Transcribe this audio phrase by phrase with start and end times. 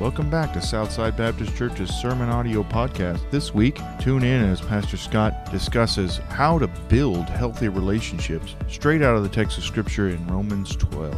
[0.00, 3.20] Welcome back to Southside Baptist Church's Sermon Audio Podcast.
[3.30, 9.14] This week, tune in as Pastor Scott discusses how to build healthy relationships straight out
[9.14, 11.14] of the text of Scripture in Romans 12.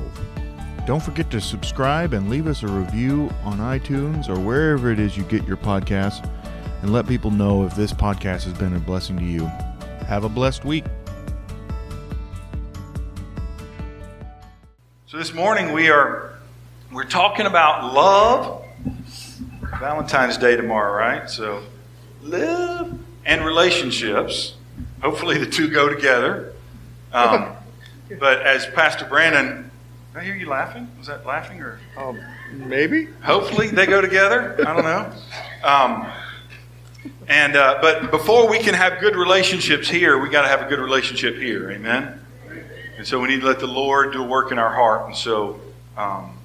[0.85, 5.17] Don't forget to subscribe and leave us a review on iTunes or wherever it is
[5.17, 6.29] you get your podcasts,
[6.83, 9.47] and let people know if this podcast has been a blessing to you.
[10.09, 10.87] Have a blessed week.
[15.07, 16.33] So this morning we are
[16.91, 18.62] we're talking about love.
[19.83, 21.29] Valentine's Day tomorrow, right?
[21.29, 21.61] So
[22.23, 22.97] love
[23.27, 24.55] and relationships.
[25.03, 26.53] Hopefully the two go together.
[27.13, 27.57] Um,
[28.21, 29.69] but as Pastor Brandon,
[30.13, 30.89] did I hear you laughing?
[30.99, 31.81] Was that laughing or?
[31.97, 32.21] Um,
[32.53, 33.09] maybe.
[33.25, 34.55] Hopefully they go together.
[34.65, 35.13] I don't know.
[35.65, 36.13] Um,
[37.27, 40.69] and uh, but before we can have good relationships here, we got to have a
[40.69, 41.73] good relationship here.
[41.73, 42.25] Amen.
[42.99, 45.07] And so we need to let the Lord do a work in our heart.
[45.07, 45.59] And so
[45.97, 46.39] um,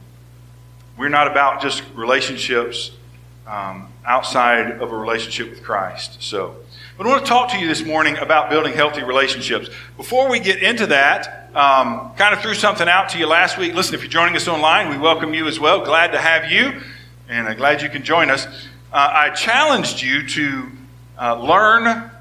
[0.98, 2.94] we're not about just relationships
[3.48, 6.21] um, outside of a relationship with Christ.
[6.21, 6.55] So,
[6.98, 9.70] but I want to talk to you this morning about building healthy relationships.
[9.96, 13.74] Before we get into that, um, kind of threw something out to you last week.
[13.74, 15.84] Listen, if you're joining us online, we welcome you as well.
[15.84, 16.82] Glad to have you,
[17.30, 18.46] and I'm glad you can join us.
[18.91, 20.71] Uh, I challenged you to
[21.20, 22.12] uh, learn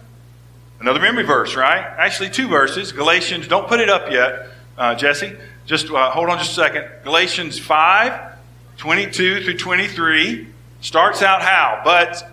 [0.80, 1.80] another memory verse, right?
[1.80, 2.92] Actually, two verses.
[2.92, 5.36] Galatians, don't put it up yet, uh, Jesse.
[5.64, 6.86] Just uh, hold on just a second.
[7.02, 8.36] Galatians 5,
[8.76, 10.48] 22 through 23
[10.80, 11.82] starts out how?
[11.84, 12.30] But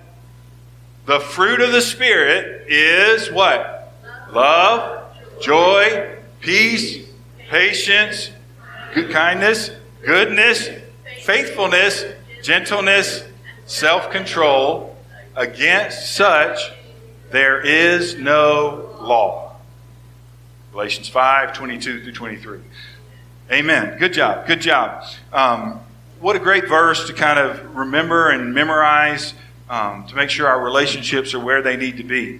[1.06, 3.94] the fruit of the Spirit is what?
[4.32, 7.08] Love, joy, peace,
[7.50, 8.32] patience,
[8.94, 9.72] good kindness,
[10.06, 10.70] goodness,
[11.22, 12.06] faithfulness,
[12.42, 13.24] gentleness,
[13.66, 14.96] self control.
[15.36, 16.60] Against such
[17.32, 19.56] there is no law.
[20.72, 22.60] Galatians 5 22 through 23.
[23.52, 23.98] Amen.
[23.98, 24.48] Good job.
[24.48, 25.04] Good job.
[25.32, 25.80] Um,
[26.24, 29.34] what a great verse to kind of remember and memorize
[29.70, 32.40] um, to make sure our relationships are where they need to be.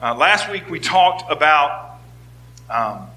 [0.00, 1.98] Uh, last week we talked about
[2.70, 3.08] um,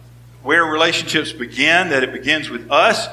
[0.41, 3.07] where relationships begin, that it begins with us.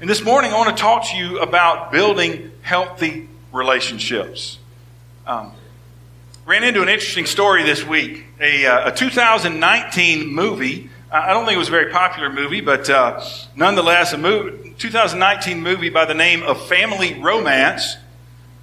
[0.00, 4.58] And this morning I want to talk to you about building healthy relationships.
[5.28, 5.52] Um,
[6.46, 8.24] ran into an interesting story this week.
[8.40, 10.90] A, uh, a 2019 movie.
[11.12, 13.24] I don't think it was a very popular movie, but uh,
[13.54, 17.98] nonetheless, a movie, 2019 movie by the name of Family Romance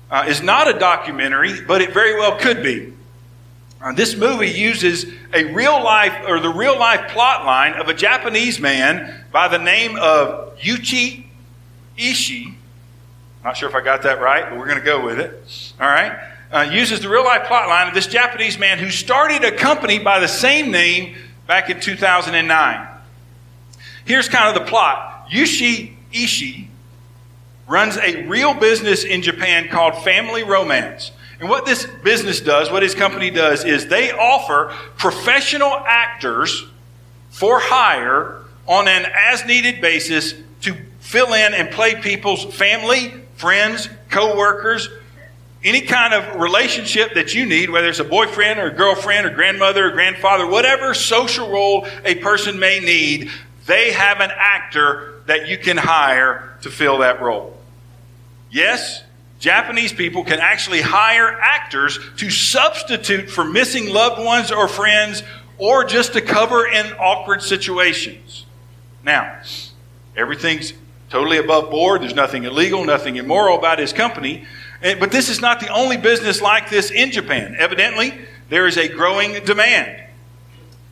[0.09, 2.91] uh, is not a documentary, but it very well could be.
[3.79, 7.93] Uh, this movie uses a real life or the real life plot line of a
[7.93, 11.25] Japanese man by the name of Yuichi
[11.99, 12.55] Ishii.
[13.43, 15.73] Not sure if I got that right, but we're going to go with it.
[15.79, 16.19] All right.
[16.51, 19.99] Uh, uses the real life plot line of this Japanese man who started a company
[19.99, 22.87] by the same name back in 2009.
[24.05, 25.27] Here's kind of the plot.
[25.29, 26.67] Yuichi Ishii
[27.67, 31.11] runs a real business in Japan called Family Romance.
[31.39, 36.65] And what this business does, what his company does, is they offer professional actors
[37.29, 43.89] for hire on an as needed basis to fill in and play people's family, friends,
[44.09, 44.89] co workers,
[45.63, 49.29] any kind of relationship that you need, whether it's a boyfriend or a girlfriend or
[49.29, 53.29] grandmother or grandfather, whatever social role a person may need,
[53.65, 57.55] they have an actor that you can hire to fill that role.
[58.49, 59.03] Yes,
[59.39, 65.21] Japanese people can actually hire actors to substitute for missing loved ones or friends
[65.57, 68.45] or just to cover in awkward situations.
[69.03, 69.39] Now,
[70.15, 70.73] everything's
[71.09, 72.01] totally above board.
[72.01, 74.45] There's nothing illegal, nothing immoral about his company.
[74.81, 77.55] Eh, but this is not the only business like this in Japan.
[77.57, 78.13] Evidently,
[78.49, 80.03] there is a growing demand.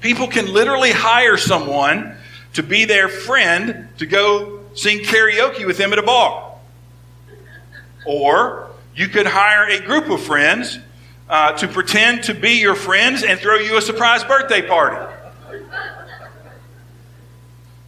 [0.01, 2.15] People can literally hire someone
[2.55, 6.57] to be their friend to go sing karaoke with them at a bar.
[8.05, 10.79] Or you could hire a group of friends
[11.29, 15.13] uh, to pretend to be your friends and throw you a surprise birthday party.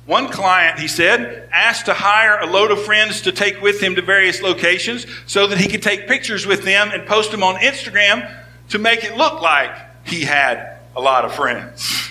[0.05, 3.95] One client, he said, asked to hire a load of friends to take with him
[3.95, 7.55] to various locations so that he could take pictures with them and post them on
[7.55, 8.34] Instagram
[8.69, 9.72] to make it look like
[10.05, 12.06] he had a lot of friends.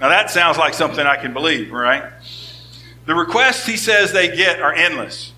[0.00, 2.04] Now that sounds like something I can believe, right?
[3.06, 5.32] The requests he says they get are endless.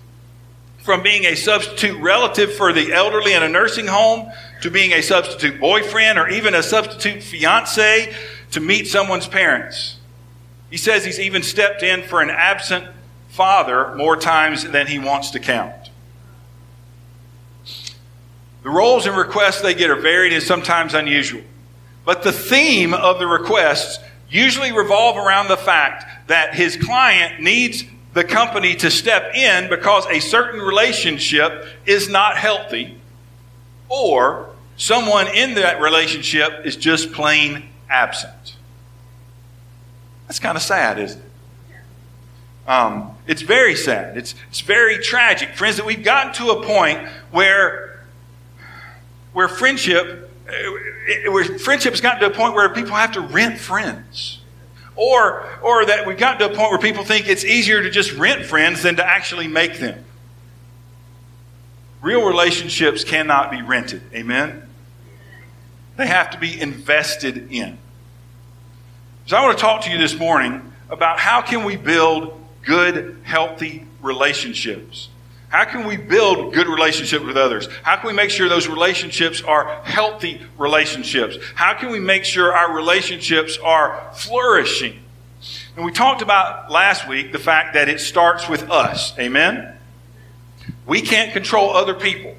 [0.79, 5.01] From being a substitute relative for the elderly in a nursing home to being a
[5.01, 8.13] substitute boyfriend or even a substitute fiance
[8.51, 9.97] to meet someone's parents.
[10.69, 12.87] He says he's even stepped in for an absent
[13.29, 15.73] father more times than he wants to count.
[18.63, 21.43] The roles and requests they get are varied and sometimes unusual.
[22.05, 23.99] But the theme of the requests
[24.29, 27.83] usually revolve around the fact that his client needs
[28.13, 32.99] the company to step in because a certain relationship is not healthy,
[33.87, 38.55] or someone in that relationship is just plain absent.
[40.27, 41.25] That's kind of sad, isn't it?
[42.69, 44.15] Um, it's very sad.
[44.15, 45.55] It's, it's very tragic.
[45.55, 48.05] Friends, that we've gotten to a point where,
[49.33, 50.28] where friendship,
[51.29, 54.41] where friendship has gotten to a point where people have to rent friends.
[54.95, 58.11] Or, or that we've gotten to a point where people think it's easier to just
[58.13, 60.03] rent friends than to actually make them.
[62.01, 64.01] Real relationships cannot be rented.
[64.13, 64.67] Amen?
[65.97, 67.77] They have to be invested in.
[69.25, 73.21] So I want to talk to you this morning about how can we build good,
[73.23, 75.09] healthy relationships.
[75.49, 77.67] How can we build good relationships with others?
[77.81, 81.37] How can we make sure those relationships are healthy relationships?
[81.55, 84.99] How can we make sure our relationships are flourishing?
[85.75, 89.17] And we talked about last week the fact that it starts with us.
[89.17, 89.75] Amen?
[90.85, 92.35] We can't control other people.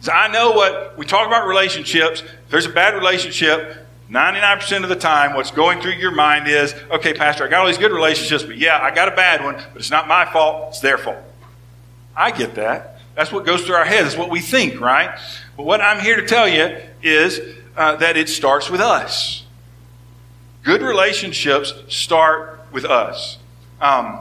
[0.00, 2.20] So I know what we talk about relationships.
[2.20, 6.74] If there's a bad relationship, 99% of the time, what's going through your mind is,
[6.90, 9.54] okay, Pastor, I got all these good relationships, but yeah, I got a bad one,
[9.54, 11.22] but it's not my fault, it's their fault.
[12.16, 12.98] I get that.
[13.14, 14.08] That's what goes through our heads.
[14.08, 15.18] It's what we think, right?
[15.56, 17.40] But what I'm here to tell you is
[17.76, 19.44] uh, that it starts with us.
[20.62, 23.38] Good relationships start with us.
[23.80, 24.20] Um,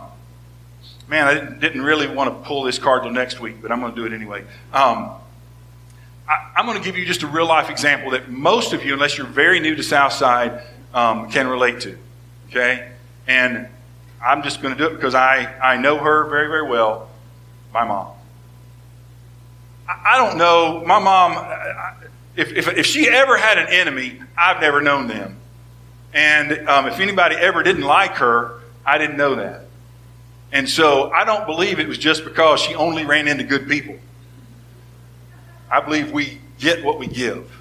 [1.07, 3.81] man, I didn't, didn't, really want to pull this card till next week, but I'm
[3.81, 4.44] going to do it anyway.
[4.71, 5.12] Um,
[6.27, 8.94] I, am going to give you just a real life example that most of you,
[8.94, 10.62] unless you're very new to Southside,
[10.94, 11.97] um, can relate to.
[12.50, 12.92] Okay?
[13.27, 13.68] And
[14.25, 17.09] I'm just going to do it because I, I know her very, very well,
[17.74, 18.13] my mom.
[19.88, 21.33] I, don't know, my mom,
[22.36, 25.38] if, if, if, she ever had an enemy, I've never known them.
[26.13, 29.66] And um, if anybody ever didn't like her, I didn't know that.
[30.51, 33.98] And so I don't believe it was just because she only ran into good people.
[35.71, 37.51] I believe we get what we give.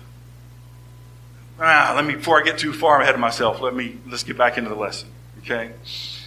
[1.60, 4.38] Ah, let me before I get too far ahead of myself, let me let's get
[4.38, 5.08] back into the lesson.
[5.40, 5.72] Okay?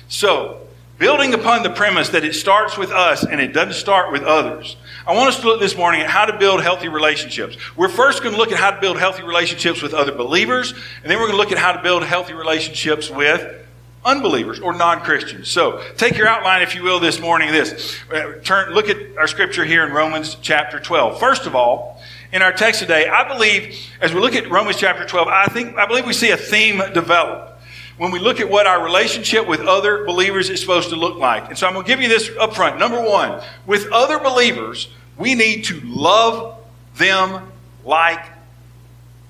[0.08, 0.68] So,
[1.02, 4.78] building upon the premise that it starts with us and it doesn't start with others.
[5.08, 7.58] I want us to look this morning at how to build healthy relationships.
[7.76, 11.12] We're first going to look at how to build healthy relationships with other believers, and
[11.12, 13.66] then we're going to look at how to build healthy relationships with
[14.06, 15.48] unbelievers or non-Christians.
[15.48, 17.52] So take your outline, if you will, this morning.
[17.52, 21.20] This uh, turn, look at our scripture here in Romans chapter 12.
[21.20, 22.00] First of all,
[22.32, 25.78] in our text today, I believe as we look at Romans chapter 12, I think
[25.78, 27.51] I believe we see a theme develop
[27.98, 31.50] when we look at what our relationship with other believers is supposed to look like.
[31.50, 32.80] And so I'm going to give you this up front.
[32.80, 36.58] Number one, with other believers, we need to love
[36.98, 37.52] them
[37.84, 38.24] like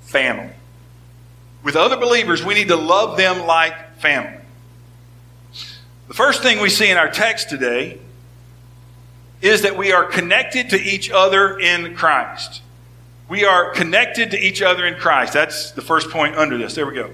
[0.01, 0.53] family.
[1.63, 4.39] With other believers, we need to love them like family.
[6.07, 7.99] The first thing we see in our text today
[9.41, 12.61] is that we are connected to each other in Christ.
[13.29, 15.33] We are connected to each other in Christ.
[15.33, 16.75] That's the first point under this.
[16.75, 17.11] There we go.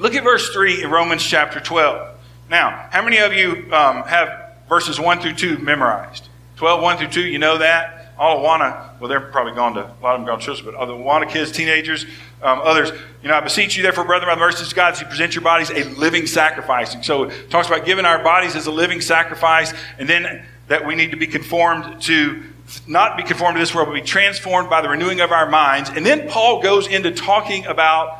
[0.00, 2.16] Look at verse 3 in Romans chapter 12.
[2.48, 6.26] Now, how many of you um, have verses 1 through 2 memorized?
[6.56, 8.14] 12, 1 through 2, you know that?
[8.18, 10.74] All Awana, well, they're probably gone to, a lot of them gone to church, but
[10.74, 12.06] other Awana kids, teenagers,
[12.42, 12.90] um, others,
[13.22, 15.34] you know, I beseech you, therefore, brethren, by the mercies of God, as you present
[15.34, 16.94] your bodies a living sacrifice.
[16.94, 20.86] And so it talks about giving our bodies as a living sacrifice, and then that
[20.86, 22.42] we need to be conformed to,
[22.86, 25.90] not be conformed to this world, but be transformed by the renewing of our minds.
[25.90, 28.19] And then Paul goes into talking about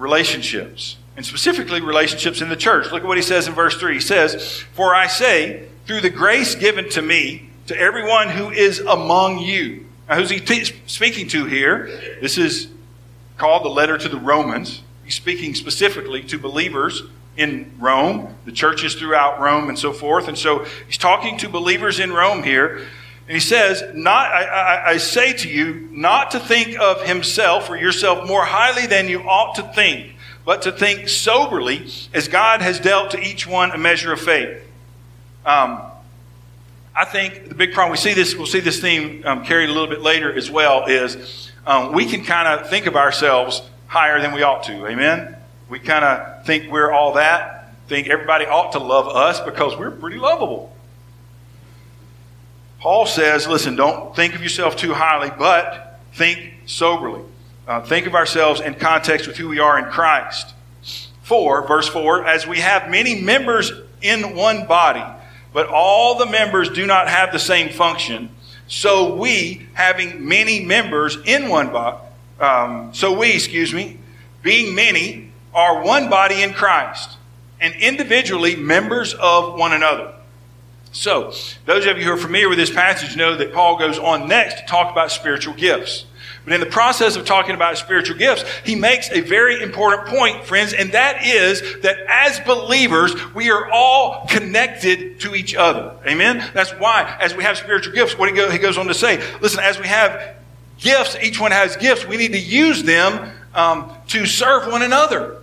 [0.00, 2.90] relationships, and specifically relationships in the church.
[2.90, 3.94] Look at what he says in verse 3.
[3.94, 8.80] He says, For I say, through the grace given to me, to everyone who is
[8.80, 9.86] among you.
[10.08, 11.86] Now, who's he speaking to here?
[12.20, 12.68] This is
[13.36, 14.82] called the letter to the Romans.
[15.04, 17.02] He's speaking specifically to believers
[17.36, 20.26] in Rome, the churches throughout Rome, and so forth.
[20.26, 22.86] And so he's talking to believers in Rome here.
[23.30, 27.70] And he says, not, I, I, I, say to you, not to think of himself
[27.70, 32.60] or yourself more highly than you ought to think, but to think soberly as God
[32.60, 34.60] has dealt to each one a measure of faith.
[35.46, 35.80] Um,
[36.92, 39.72] I think the big problem, we see this, we'll see this theme um, carried a
[39.72, 44.20] little bit later as well, is um, we can kind of think of ourselves higher
[44.20, 44.88] than we ought to.
[44.88, 45.36] Amen?
[45.68, 49.92] We kind of think we're all that, think everybody ought to love us because we're
[49.92, 50.74] pretty lovable.
[52.80, 57.22] Paul says, listen, don't think of yourself too highly, but think soberly.
[57.68, 60.54] Uh, think of ourselves in context with who we are in Christ.
[61.22, 63.70] 4, verse 4, as we have many members
[64.00, 65.04] in one body,
[65.52, 68.30] but all the members do not have the same function.
[68.66, 71.98] So we, having many members in one body,
[72.40, 73.98] um, so we, excuse me,
[74.42, 77.18] being many, are one body in Christ,
[77.60, 80.14] and individually members of one another.
[80.92, 81.32] So,
[81.66, 84.60] those of you who are familiar with this passage know that Paul goes on next
[84.60, 86.06] to talk about spiritual gifts.
[86.44, 90.44] But in the process of talking about spiritual gifts, he makes a very important point,
[90.44, 95.94] friends, and that is that as believers, we are all connected to each other.
[96.06, 96.50] Amen?
[96.54, 99.78] That's why, as we have spiritual gifts, what he goes on to say, listen, as
[99.78, 100.36] we have
[100.78, 105.36] gifts, each one has gifts, we need to use them um, to serve one another.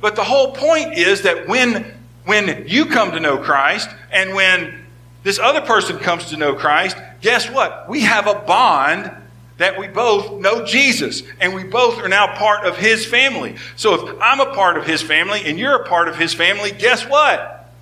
[0.00, 1.92] But the whole point is that when,
[2.28, 4.84] when you come to know Christ and when
[5.22, 7.88] this other person comes to know Christ, guess what?
[7.88, 9.10] We have a bond
[9.56, 13.56] that we both know Jesus and we both are now part of his family.
[13.76, 16.70] So if I'm a part of his family and you're a part of his family,
[16.70, 17.72] guess what?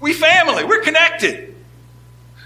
[0.00, 0.64] We family.
[0.64, 1.54] We're connected.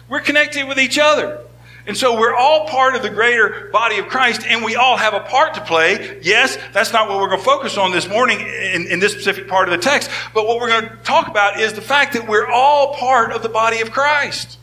[0.07, 1.41] We're connected with each other.
[1.87, 5.15] And so we're all part of the greater body of Christ and we all have
[5.15, 6.21] a part to play.
[6.23, 9.49] Yes, that's not what we're going to focus on this morning in, in, this specific
[9.49, 10.11] part of the text.
[10.35, 13.43] But what we're going to talk about is the fact that we're all part of
[13.43, 14.59] the body of Christ.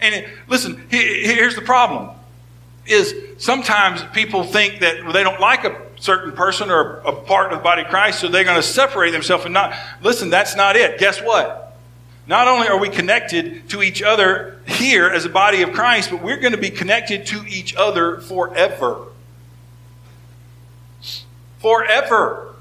[0.00, 2.16] And listen, here's the problem
[2.86, 7.58] is sometimes people think that they don't like a certain person or a part of
[7.58, 9.74] the body of Christ, so they're going to separate themselves and not.
[10.02, 10.98] Listen, that's not it.
[10.98, 11.71] Guess what?
[12.26, 16.22] Not only are we connected to each other here as a body of Christ, but
[16.22, 19.06] we're going to be connected to each other forever.
[21.58, 22.54] Forever.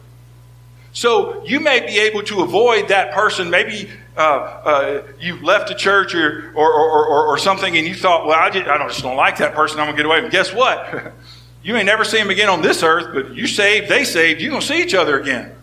[0.93, 3.49] So you may be able to avoid that person.
[3.49, 8.27] Maybe uh, uh, you left a church or, or, or, or, something and you thought,
[8.27, 9.79] well, I just, I just don't like that person.
[9.79, 10.19] I'm going to get away.
[10.19, 11.13] And guess what?
[11.63, 14.41] you may never see him again on this earth, but you saved, they saved.
[14.41, 15.55] You're going to see each other again.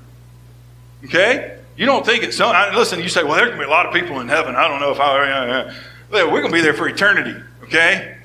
[1.05, 1.58] Okay?
[1.79, 2.51] You don't think it's so.
[2.75, 4.57] Listen, you say, well, going to be a lot of people in heaven.
[4.57, 5.73] I don't know if I.
[6.11, 7.41] We're going to be there for eternity.
[7.63, 8.17] Okay?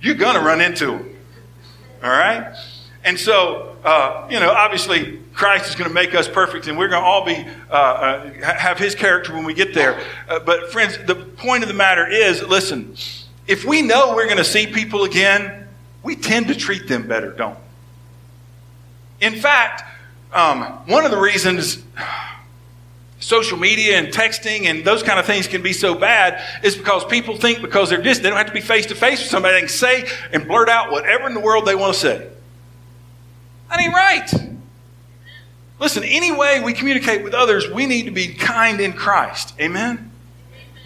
[0.00, 1.16] You're going to run into them.
[2.02, 2.56] All right?
[3.04, 6.88] And so, uh, you know, obviously, Christ is going to make us perfect, and we're
[6.88, 7.36] going to all be
[7.70, 10.00] uh, uh, have His character when we get there.
[10.26, 12.96] Uh, but friends, the point of the matter is, listen,
[13.46, 15.68] if we know we're going to see people again,
[16.02, 17.58] we tend to treat them better, don't
[19.20, 19.26] we?
[19.26, 19.82] In fact,
[20.32, 21.82] um, one of the reasons
[23.22, 27.04] social media and texting and those kind of things can be so bad is because
[27.04, 29.54] people think because they're distant, they don't have to be face to face with somebody,
[29.54, 32.28] they can say and blurt out whatever in the world they want to say.
[33.70, 34.28] That ain't right.
[35.78, 39.54] Listen, any way we communicate with others, we need to be kind in Christ.
[39.60, 40.10] Amen?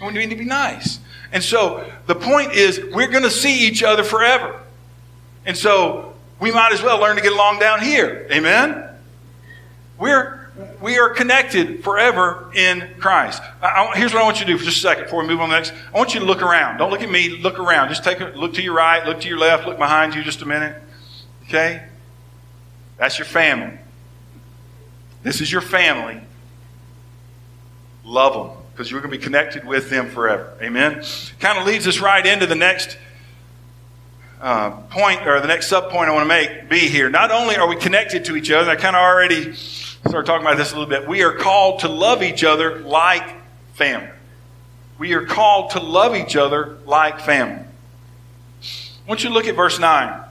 [0.01, 0.99] We need to be nice.
[1.31, 4.59] And so the point is, we're going to see each other forever.
[5.45, 8.27] And so we might as well learn to get along down here.
[8.31, 8.83] Amen?
[9.99, 10.36] We're,
[10.81, 13.41] we are connected forever in Christ.
[13.61, 15.27] I, I, here's what I want you to do for just a second before we
[15.27, 15.73] move on next.
[15.93, 16.77] I want you to look around.
[16.77, 17.89] Don't look at me, look around.
[17.89, 20.41] Just take a look to your right, look to your left, look behind you just
[20.41, 20.81] a minute.
[21.45, 21.83] Okay?
[22.97, 23.77] That's your family.
[25.23, 26.21] This is your family.
[28.03, 30.55] Love them because you're going to be connected with them forever.
[30.61, 31.03] Amen.
[31.39, 32.97] Kind of leads us right into the next
[34.39, 36.69] uh, point or the next sub point I want to make.
[36.69, 37.09] Be here.
[37.09, 39.53] Not only are we connected to each other, I kind of already
[40.09, 41.07] started talking about this a little bit.
[41.07, 43.35] We are called to love each other like
[43.73, 44.09] family.
[44.97, 47.65] We are called to love each other like family.
[49.07, 50.23] Want you look at verse 9.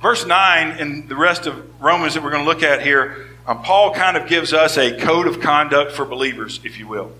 [0.00, 3.62] Verse 9 and the rest of Romans that we're going to look at here, um,
[3.62, 7.12] Paul kind of gives us a code of conduct for believers, if you will.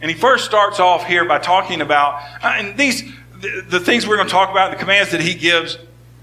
[0.00, 3.02] And he first starts off here by talking about, uh, and these,
[3.40, 5.76] the, the, things we're going to talk about, the commands that he gives,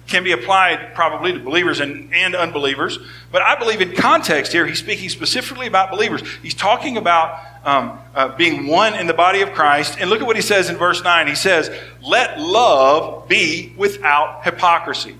[0.07, 2.99] can be applied probably to believers and, and unbelievers.
[3.31, 6.21] But I believe in context here, he's speaking specifically about believers.
[6.43, 9.97] He's talking about um, uh, being one in the body of Christ.
[9.99, 11.27] And look at what he says in verse 9.
[11.27, 11.71] He says,
[12.03, 15.15] Let love be without hypocrisy.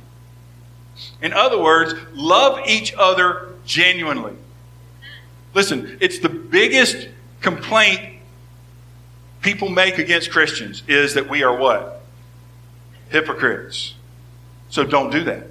[1.21, 4.33] In other words, love each other genuinely.
[5.55, 7.07] Listen, it's the biggest
[7.41, 8.19] complaint
[9.41, 12.03] people make against Christians is that we are what?
[13.09, 13.94] Hypocrites.
[14.69, 15.47] So don't do that.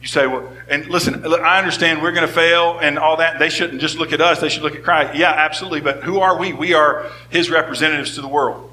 [0.00, 3.38] You say, well, and listen, I understand we're going to fail and all that.
[3.38, 5.18] They shouldn't just look at us, they should look at Christ.
[5.18, 5.80] Yeah, absolutely.
[5.80, 6.52] But who are we?
[6.52, 8.70] We are his representatives to the world.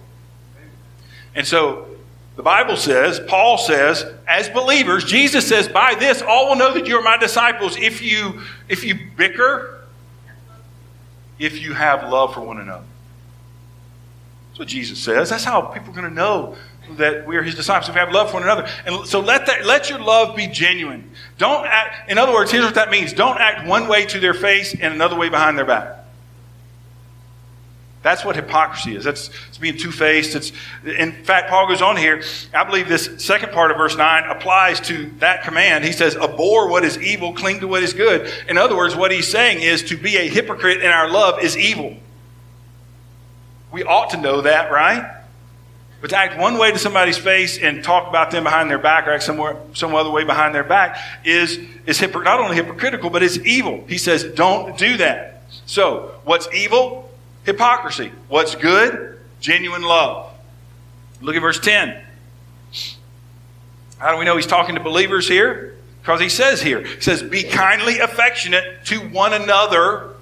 [1.35, 1.87] And so
[2.35, 6.87] the Bible says, Paul says, as believers, Jesus says, by this all will know that
[6.87, 9.85] you are my disciples if you if you bicker,
[11.39, 12.85] if you have love for one another.
[14.49, 15.29] That's what Jesus says.
[15.29, 16.55] That's how people are going to know
[16.91, 18.67] that we are his disciples if we have love for one another.
[18.85, 21.09] And so let that let your love be genuine.
[21.37, 23.13] Don't act in other words, here's what that means.
[23.13, 25.99] Don't act one way to their face and another way behind their back.
[28.03, 29.05] That's what hypocrisy is.
[29.05, 30.35] That's it's being two faced.
[30.35, 30.51] It's
[30.85, 32.21] in fact, Paul goes on here.
[32.53, 35.85] I believe this second part of verse nine applies to that command.
[35.85, 39.11] He says, "Abhor what is evil, cling to what is good." In other words, what
[39.11, 41.95] he's saying is to be a hypocrite in our love is evil.
[43.71, 45.22] We ought to know that, right?
[46.03, 49.07] But to act one way to somebody's face and talk about them behind their back
[49.07, 53.09] or act somewhere, some other way behind their back is, is hypocr- not only hypocritical,
[53.09, 53.85] but it's evil.
[53.87, 55.43] He says, don't do that.
[55.65, 57.09] So, what's evil?
[57.45, 58.11] Hypocrisy.
[58.27, 59.17] What's good?
[59.39, 60.33] Genuine love.
[61.21, 62.03] Look at verse 10.
[63.97, 65.77] How do we know he's talking to believers here?
[66.01, 70.15] Because he says here, he says, Be kindly affectionate to one another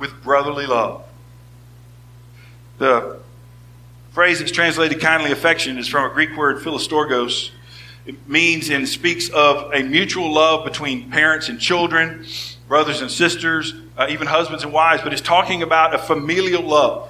[0.00, 1.04] with brotherly love.
[2.78, 3.19] The
[4.10, 7.50] phrase that's translated kindly affection is from a Greek word, philostorgos.
[8.06, 12.26] It means and speaks of a mutual love between parents and children,
[12.66, 17.08] brothers and sisters, uh, even husbands and wives, but it's talking about a familial love.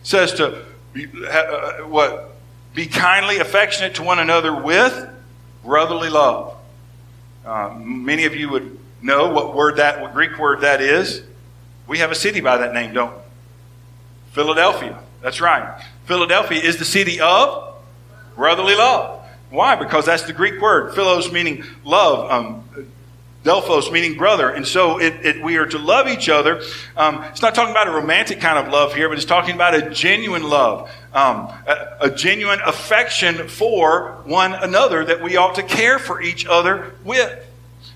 [0.00, 0.64] It says to
[1.30, 2.34] uh, what
[2.74, 5.08] be kindly affectionate to one another with
[5.64, 6.56] brotherly love.
[7.44, 11.22] Uh, many of you would know what word that, what Greek word that is.
[11.86, 13.22] We have a city by that name, don't we?
[14.32, 14.98] Philadelphia.
[15.22, 15.82] That's right.
[16.08, 17.76] Philadelphia is the city of
[18.34, 19.26] brotherly love.
[19.50, 19.76] Why?
[19.76, 20.94] Because that's the Greek word.
[20.94, 22.30] Philos meaning love.
[22.30, 22.64] Um,
[23.44, 24.50] Delphos meaning brother.
[24.50, 26.62] And so it, it, we are to love each other.
[26.96, 29.74] Um, it's not talking about a romantic kind of love here, but it's talking about
[29.74, 35.62] a genuine love, um, a, a, genuine affection for one another that we ought to
[35.62, 37.46] care for each other with.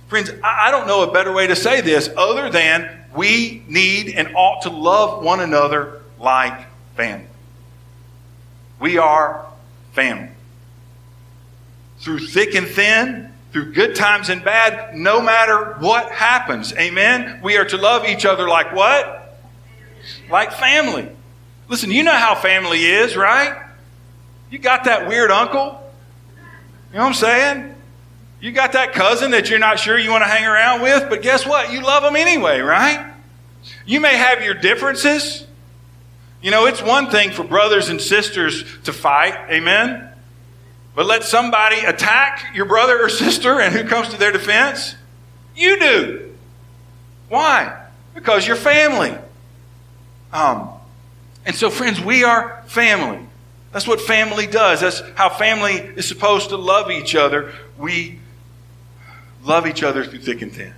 [0.09, 4.11] Friends, I, I don't know a better way to say this other than we need
[4.11, 7.26] and ought to love one another like family.
[8.83, 9.47] We are
[9.93, 10.29] family.
[11.99, 16.73] Through thick and thin, through good times and bad, no matter what happens.
[16.75, 17.39] Amen?
[17.45, 19.39] We are to love each other like what?
[20.29, 21.09] Like family.
[21.69, 23.69] Listen, you know how family is, right?
[24.51, 25.81] You got that weird uncle.
[26.91, 27.75] You know what I'm saying?
[28.41, 31.23] You got that cousin that you're not sure you want to hang around with, but
[31.23, 31.71] guess what?
[31.73, 33.15] You love them anyway, right?
[33.87, 35.47] You may have your differences.
[36.43, 40.09] You know, it's one thing for brothers and sisters to fight, amen?
[40.95, 44.97] But let somebody attack your brother or sister, and who comes to their defense?
[45.57, 46.35] You do.
[47.28, 47.87] Why?
[48.15, 49.17] Because you're family.
[50.33, 50.69] Um,
[51.47, 53.25] and so, friends, we are family.
[53.73, 54.81] That's what family does.
[54.81, 57.52] That's how family is supposed to love each other.
[57.78, 58.19] We
[59.45, 60.75] love each other through thick and thin.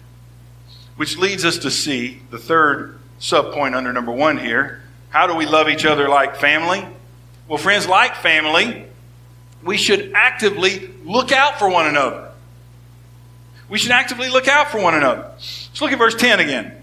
[0.96, 4.83] Which leads us to see the third subpoint under number one here.
[5.14, 6.84] How do we love each other like family?
[7.46, 8.84] Well, friends, like family,
[9.62, 12.32] we should actively look out for one another.
[13.68, 15.22] We should actively look out for one another.
[15.36, 16.82] Let's look at verse 10 again.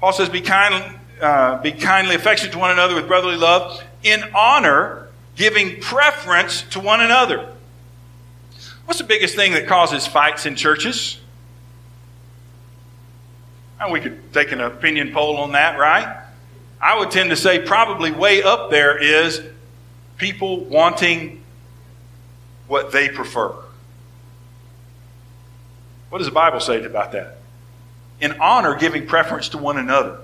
[0.00, 4.22] Paul says, Be, kind, uh, be kindly affectionate to one another with brotherly love, in
[4.34, 7.54] honor, giving preference to one another.
[8.84, 11.18] What's the biggest thing that causes fights in churches?
[13.90, 16.21] We could take an opinion poll on that, right?
[16.82, 19.40] I would tend to say probably way up there is
[20.16, 21.44] people wanting
[22.66, 23.54] what they prefer.
[26.10, 27.38] What does the Bible say about that?
[28.20, 30.18] In honor, giving preference to one another.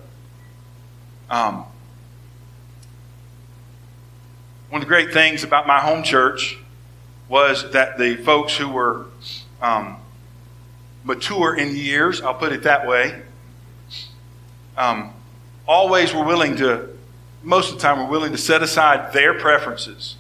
[1.31, 1.65] Um,
[4.69, 6.59] one of the great things about my home church
[7.29, 9.07] was that the folks who were
[9.63, 9.97] um,
[11.05, 13.23] mature in years, I'll put it that way,
[14.77, 15.13] um,
[15.69, 16.99] always were willing to
[17.43, 20.17] most of the time, we're willing to set aside their preferences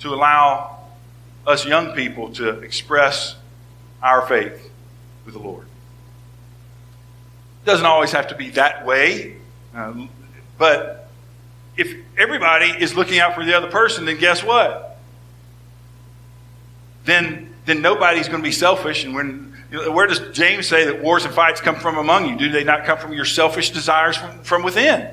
[0.00, 0.78] to allow
[1.46, 3.36] us young people to express
[4.02, 4.70] our faith
[5.24, 5.66] with the Lord.
[7.62, 9.36] It doesn't always have to be that way,
[9.74, 10.06] uh,
[10.58, 11.10] but
[11.76, 14.98] if everybody is looking out for the other person, then guess what?
[17.04, 19.04] Then, then nobody's going to be selfish.
[19.04, 22.36] And when, where does James say that wars and fights come from among you?
[22.36, 25.08] Do they not come from your selfish desires from, from within?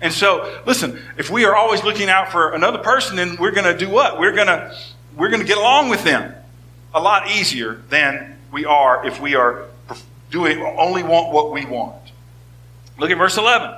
[0.00, 3.64] And so, listen, if we are always looking out for another person, then we're going
[3.64, 4.20] to do what?
[4.20, 4.76] We're going to
[5.16, 6.34] we're going to get along with them
[6.94, 9.66] a lot easier than we are if we are
[10.30, 12.12] doing only want what we want.
[12.98, 13.74] Look at verse 11.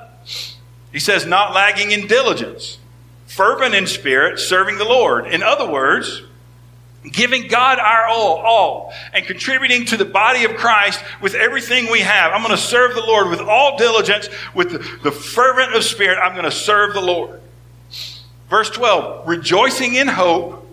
[0.92, 2.78] He says, not lagging in diligence,
[3.26, 5.26] fervent in spirit, serving the Lord.
[5.26, 6.22] In other words,
[7.12, 12.00] giving God our all, all, and contributing to the body of Christ with everything we
[12.00, 12.32] have.
[12.32, 16.18] I'm going to serve the Lord with all diligence, with the, the fervent of spirit.
[16.18, 17.40] I'm going to serve the Lord.
[18.48, 20.66] Verse 12, rejoicing in hope,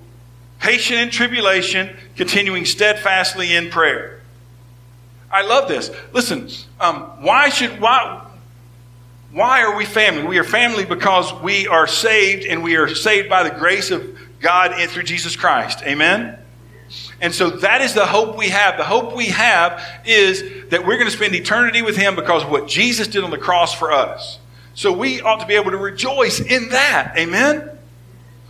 [0.60, 4.22] patient in tribulation, continuing steadfastly in prayer.
[5.30, 5.92] I love this.
[6.14, 6.48] Listen,
[6.80, 8.26] um, why should why
[9.32, 10.24] Why are we family?
[10.24, 14.15] We are family because we are saved and we are saved by the grace of
[14.46, 15.82] God through Jesus Christ.
[15.84, 16.38] Amen?
[17.20, 18.78] And so that is the hope we have.
[18.78, 22.52] The hope we have is that we're going to spend eternity with Him because of
[22.52, 24.38] what Jesus did on the cross for us.
[24.76, 27.18] So we ought to be able to rejoice in that.
[27.18, 27.72] Amen?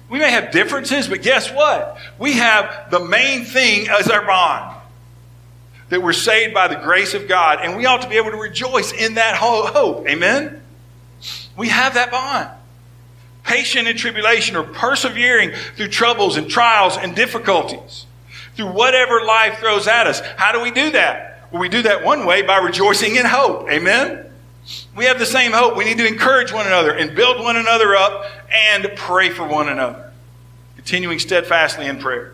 [0.09, 1.97] We may have differences, but guess what?
[2.19, 4.75] We have the main thing as our bond
[5.89, 8.37] that we're saved by the grace of God, and we ought to be able to
[8.37, 10.07] rejoice in that hope.
[10.07, 10.61] Amen?
[11.55, 12.49] We have that bond.
[13.45, 18.05] Patient in tribulation or persevering through troubles and trials and difficulties,
[18.55, 20.19] through whatever life throws at us.
[20.37, 21.47] How do we do that?
[21.51, 23.69] Well, we do that one way by rejoicing in hope.
[23.69, 24.25] Amen?
[24.95, 25.77] We have the same hope.
[25.77, 29.69] We need to encourage one another and build one another up and pray for one
[29.69, 30.11] another.
[30.75, 32.33] Continuing steadfastly in prayer.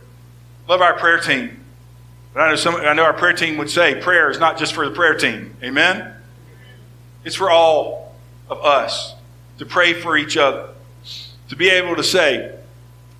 [0.67, 1.59] Love our prayer team.
[2.33, 4.73] But I know, some, I know our prayer team would say prayer is not just
[4.73, 5.55] for the prayer team.
[5.61, 6.13] Amen?
[7.25, 8.15] It's for all
[8.49, 9.13] of us
[9.57, 10.69] to pray for each other.
[11.51, 12.57] To be able to say,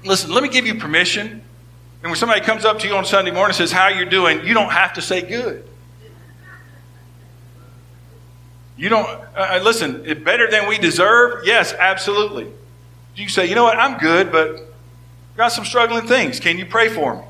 [0.06, 1.42] listen, let me give you permission.
[2.02, 4.46] And when somebody comes up to you on Sunday morning and says, How you're doing?
[4.46, 5.68] You don't have to say good.
[8.78, 11.46] You don't, uh, uh listen, it better than we deserve?
[11.46, 12.48] Yes, absolutely.
[13.18, 14.62] You say, you know what, I'm good, but
[15.36, 16.40] got some struggling things.
[16.40, 17.24] Can you pray for me?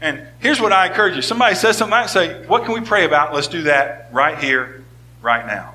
[0.00, 1.22] And here's what I encourage you.
[1.22, 3.34] Somebody says something, I say, what can we pray about?
[3.34, 4.82] Let's do that right here,
[5.20, 5.74] right now.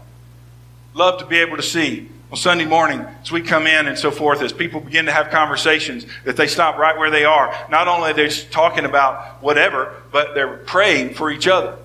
[0.95, 4.09] Love to be able to see on Sunday morning as we come in and so
[4.09, 7.53] forth, as people begin to have conversations, that they stop right where they are.
[7.69, 11.77] Not only are they just talking about whatever, but they're praying for each other.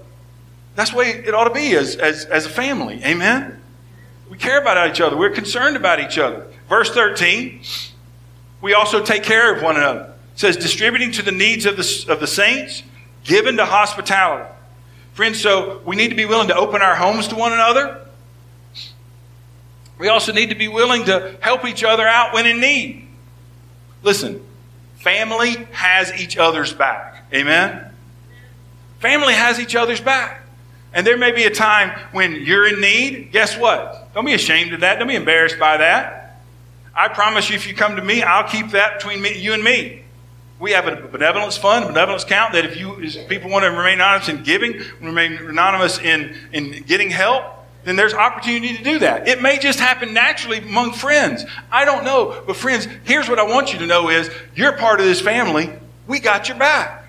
[0.76, 3.02] That's the way it ought to be as, as, as a family.
[3.04, 3.60] Amen?
[4.30, 5.16] We care about each other.
[5.16, 6.46] We're concerned about each other.
[6.68, 7.62] Verse 13,
[8.60, 10.12] we also take care of one another.
[10.34, 12.82] It says, distributing to the needs of the, of the saints,
[13.24, 14.52] given to hospitality.
[15.14, 18.05] Friends, so we need to be willing to open our homes to one another.
[19.98, 23.08] We also need to be willing to help each other out when in need.
[24.02, 24.44] Listen,
[24.98, 27.24] family has each other's back.
[27.32, 27.92] Amen?
[29.00, 30.42] Family has each other's back.
[30.92, 33.30] And there may be a time when you're in need.
[33.32, 34.12] Guess what?
[34.14, 34.98] Don't be ashamed of that.
[34.98, 36.40] Don't be embarrassed by that.
[36.94, 39.62] I promise you, if you come to me, I'll keep that between me, you and
[39.62, 40.02] me.
[40.58, 43.70] We have a benevolence fund, a benevolence count that if you if people want to
[43.70, 47.44] remain anonymous in giving, remain anonymous in, in getting help,
[47.86, 49.28] then there's opportunity to do that.
[49.28, 51.44] It may just happen naturally among friends.
[51.70, 52.42] I don't know.
[52.44, 55.72] But friends, here's what I want you to know is you're part of this family.
[56.08, 57.04] We got your back.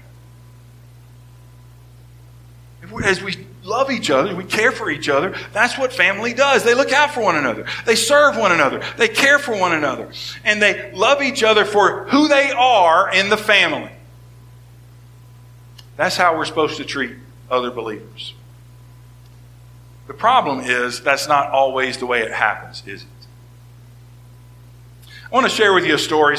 [3.04, 5.36] As we love each other, we care for each other.
[5.52, 6.64] That's what family does.
[6.64, 7.66] They look out for one another.
[7.88, 8.84] They serve one another.
[8.98, 10.12] They care for one another.
[10.46, 13.92] And they love each other for who they are in the family.
[15.96, 17.16] That's how we're supposed to treat
[17.50, 18.36] other believers.
[20.08, 23.08] The problem is that's not always the way it happens, is it?
[25.30, 26.38] I want to share with you a story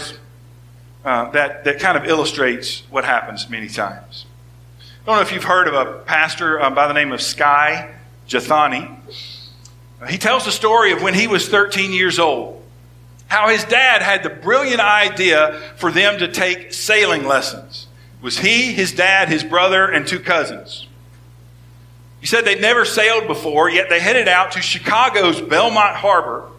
[1.05, 4.25] uh, that, that kind of illustrates what happens many times.
[4.81, 7.95] I don't know if you've heard of a pastor uh, by the name of Skye
[8.27, 8.97] Jethani.
[10.09, 12.63] He tells the story of when he was 13 years old,
[13.27, 17.89] how his dad had the brilliant idea for them to take sailing lessons.
[18.21, 20.88] It was he, his dad, his brother, and two cousins.
[22.21, 26.51] He said they'd never sailed before, yet they headed out to Chicago's Belmont Harbor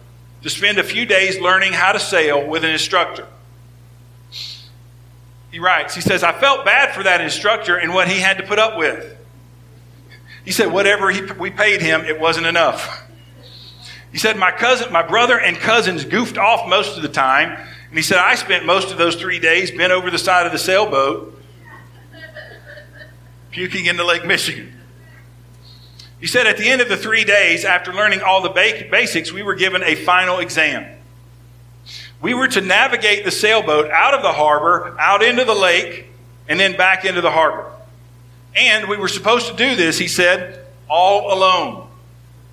[0.42, 3.26] to spend a few days learning how to sail with an instructor
[5.50, 8.44] he writes, he says, I felt bad for that instructor and what he had to
[8.44, 9.16] put up with.
[10.44, 13.06] He said, whatever he, we paid him, it wasn't enough.
[14.12, 17.50] He said, my cousin, my brother and cousins goofed off most of the time.
[17.88, 20.52] And he said, I spent most of those three days bent over the side of
[20.52, 21.36] the sailboat,
[23.50, 24.79] puking into Lake Michigan.
[26.20, 29.42] He said, at the end of the three days, after learning all the basics, we
[29.42, 30.86] were given a final exam.
[32.20, 36.06] We were to navigate the sailboat out of the harbor, out into the lake,
[36.46, 37.72] and then back into the harbor.
[38.54, 41.88] And we were supposed to do this, he said, all alone.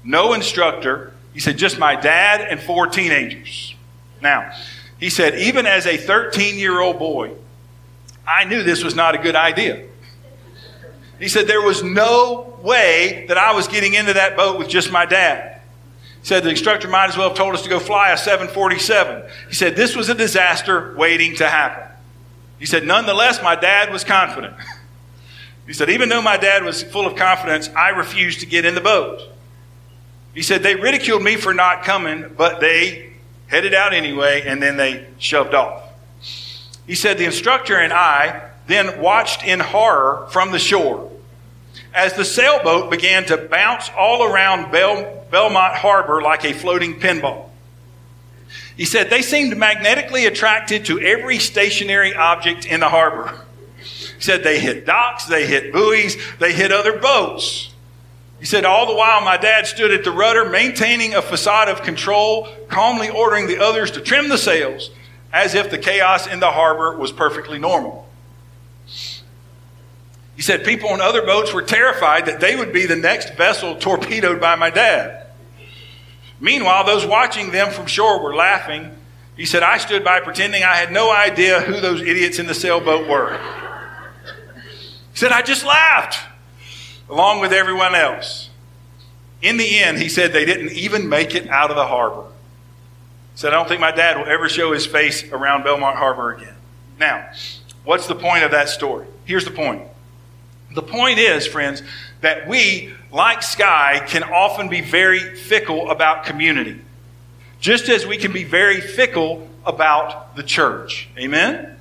[0.03, 1.13] No instructor.
[1.34, 3.75] He said, just my dad and four teenagers.
[4.21, 4.53] Now,
[4.99, 7.32] he said, even as a 13 year old boy,
[8.25, 9.86] I knew this was not a good idea.
[11.19, 14.91] He said, there was no way that I was getting into that boat with just
[14.91, 15.62] my dad
[16.21, 19.23] He said the instructor might as well have told us to go fly a 747.
[19.49, 21.91] He said this was a disaster waiting to happen.
[22.60, 24.56] He said, nonetheless, my dad was confident.
[25.67, 28.73] He said, even though my dad was full of confidence, I refused to get in
[28.73, 29.21] the boat.
[30.34, 33.13] He said, they ridiculed me for not coming, but they
[33.47, 35.84] headed out anyway, and then they shoved off.
[36.86, 41.12] He said, the instructor and I then watched in horror from the shore
[41.97, 47.49] as the sailboat began to bounce all around Bel- Belmont Harbor like a floating pinball.
[48.77, 53.41] He said they seemed magnetically attracted to every stationary object in the harbor.
[53.80, 57.73] He said they hit docks, they hit buoys, they hit other boats.
[58.39, 61.82] He said, all the while my dad stood at the rudder, maintaining a facade of
[61.82, 64.91] control, calmly ordering the others to trim the sails,
[65.34, 68.06] as if the chaos in the harbor was perfectly normal.
[70.38, 73.76] He said people on other boats were terrified that they would be the next vessel
[73.76, 75.26] torpedoed by my dad.
[76.39, 78.91] Meanwhile, those watching them from shore were laughing.
[79.36, 82.54] He said, I stood by pretending I had no idea who those idiots in the
[82.54, 83.36] sailboat were.
[85.12, 86.19] He said, I just laughed
[87.10, 88.52] along with everyone else.
[89.41, 92.30] In the end, he said they didn't even make it out of the harbor.
[93.34, 96.34] He said, I don't think my dad will ever show his face around Belmont Harbor
[96.34, 96.56] again.
[97.00, 97.28] Now,
[97.84, 99.08] what's the point of that story?
[99.26, 99.82] Here's the point.
[100.73, 101.82] The point is, friends,
[102.21, 106.80] that we, like Skye, can often be very fickle about community,
[107.60, 111.10] just as we can be very fickle about the church.
[111.17, 111.77] Amen?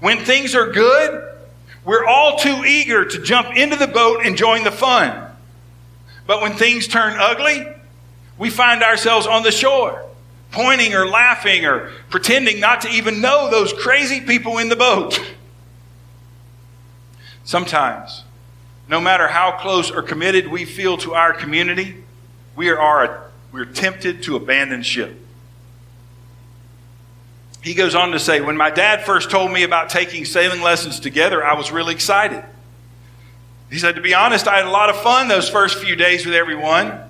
[0.00, 1.30] When things are good,
[1.84, 5.26] we're all too eager to jump into the boat and join the fun.
[6.26, 7.66] But when things turn ugly,
[8.38, 10.04] we find ourselves on the shore,
[10.52, 15.20] pointing or laughing or pretending not to even know those crazy people in the boat.
[17.50, 18.22] Sometimes,
[18.86, 21.96] no matter how close or committed we feel to our community,
[22.54, 25.16] we are, we're tempted to abandon ship.
[27.60, 31.00] He goes on to say, When my dad first told me about taking sailing lessons
[31.00, 32.44] together, I was really excited.
[33.68, 36.24] He said, To be honest, I had a lot of fun those first few days
[36.24, 37.00] with everyone.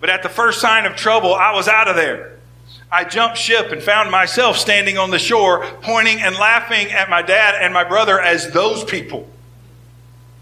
[0.00, 2.40] But at the first sign of trouble, I was out of there.
[2.90, 7.22] I jumped ship and found myself standing on the shore, pointing and laughing at my
[7.22, 9.28] dad and my brother as those people.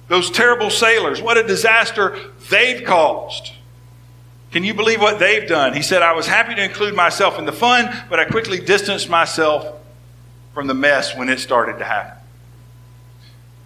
[0.08, 1.20] Those terrible sailors.
[1.20, 2.18] What a disaster
[2.48, 3.52] they've caused.
[4.50, 5.74] Can you believe what they've done?
[5.74, 9.10] He said, I was happy to include myself in the fun, but I quickly distanced
[9.10, 9.78] myself
[10.54, 12.18] from the mess when it started to happen.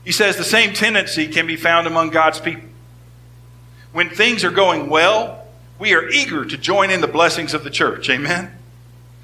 [0.05, 2.69] He says the same tendency can be found among God's people.
[3.93, 5.47] When things are going well,
[5.79, 8.11] we are eager to join in the blessings of the church.
[8.11, 8.51] Amen.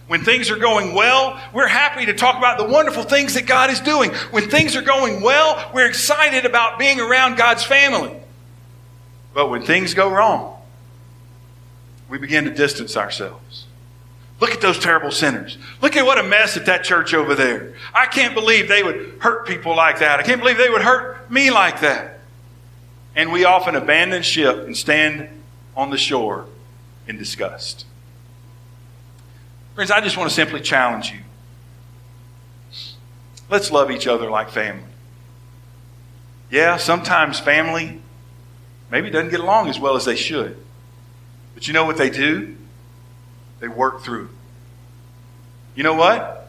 [0.09, 3.71] When things are going well, we're happy to talk about the wonderful things that God
[3.71, 4.11] is doing.
[4.31, 8.16] When things are going well, we're excited about being around God's family.
[9.35, 10.61] But when things go wrong,
[12.09, 13.66] we begin to distance ourselves.
[14.40, 15.59] Look at those terrible sinners.
[15.83, 17.75] Look at what a mess at that church over there.
[17.92, 20.21] I can't believe they would hurt people like that.
[20.21, 22.21] I can't believe they would hurt me like that.
[23.14, 25.29] And we often abandon ship and stand
[25.77, 26.47] on the shore
[27.07, 27.85] in disgust.
[29.79, 31.21] Friends, I just want to simply challenge you.
[33.49, 34.83] Let's love each other like family.
[36.51, 38.03] Yeah, sometimes family
[38.91, 40.57] maybe doesn't get along as well as they should.
[41.55, 42.57] But you know what they do?
[43.61, 44.31] They work through.
[45.77, 46.49] You know what?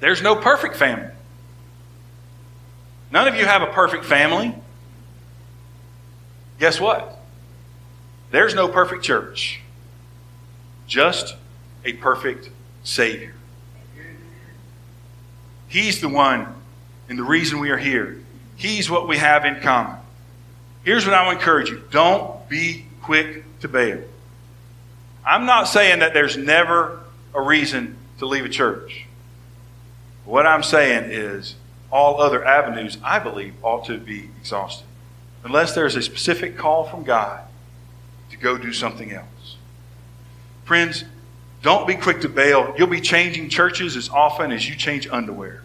[0.00, 1.14] There's no perfect family.
[3.12, 4.56] None of you have a perfect family.
[6.58, 7.16] Guess what?
[8.32, 9.60] There's no perfect church.
[10.88, 11.36] Just
[11.84, 12.50] a perfect
[12.82, 13.34] Savior.
[15.68, 16.46] He's the one
[17.08, 18.20] and the reason we are here.
[18.56, 19.96] He's what we have in common.
[20.84, 24.02] Here's what I would encourage you don't be quick to bail.
[25.26, 27.00] I'm not saying that there's never
[27.34, 29.06] a reason to leave a church.
[30.24, 31.56] What I'm saying is
[31.90, 34.86] all other avenues, I believe, ought to be exhausted.
[35.42, 37.40] Unless there's a specific call from God
[38.30, 39.56] to go do something else.
[40.64, 41.04] Friends,
[41.64, 42.74] don't be quick to bail.
[42.76, 45.62] You'll be changing churches as often as you change underwear.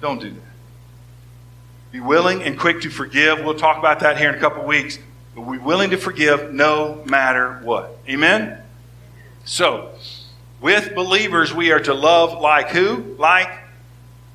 [0.00, 0.40] Don't do that.
[1.92, 3.44] Be willing and quick to forgive.
[3.44, 4.98] We'll talk about that here in a couple weeks.
[5.34, 7.98] But we're willing to forgive no matter what.
[8.08, 8.62] Amen?
[9.44, 9.92] So,
[10.58, 13.14] with believers, we are to love like who?
[13.18, 13.50] Like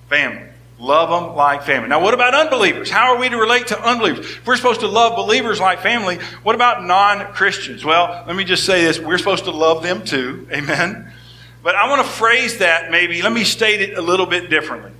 [0.07, 0.49] family.
[0.77, 1.87] Love them like family.
[1.87, 2.89] Now, what about unbelievers?
[2.89, 4.25] How are we to relate to unbelievers?
[4.25, 7.85] If we're supposed to love believers like family, what about non Christians?
[7.85, 10.47] Well, let me just say this we're supposed to love them too.
[10.51, 11.11] Amen.
[11.63, 14.91] But I want to phrase that maybe, let me state it a little bit differently.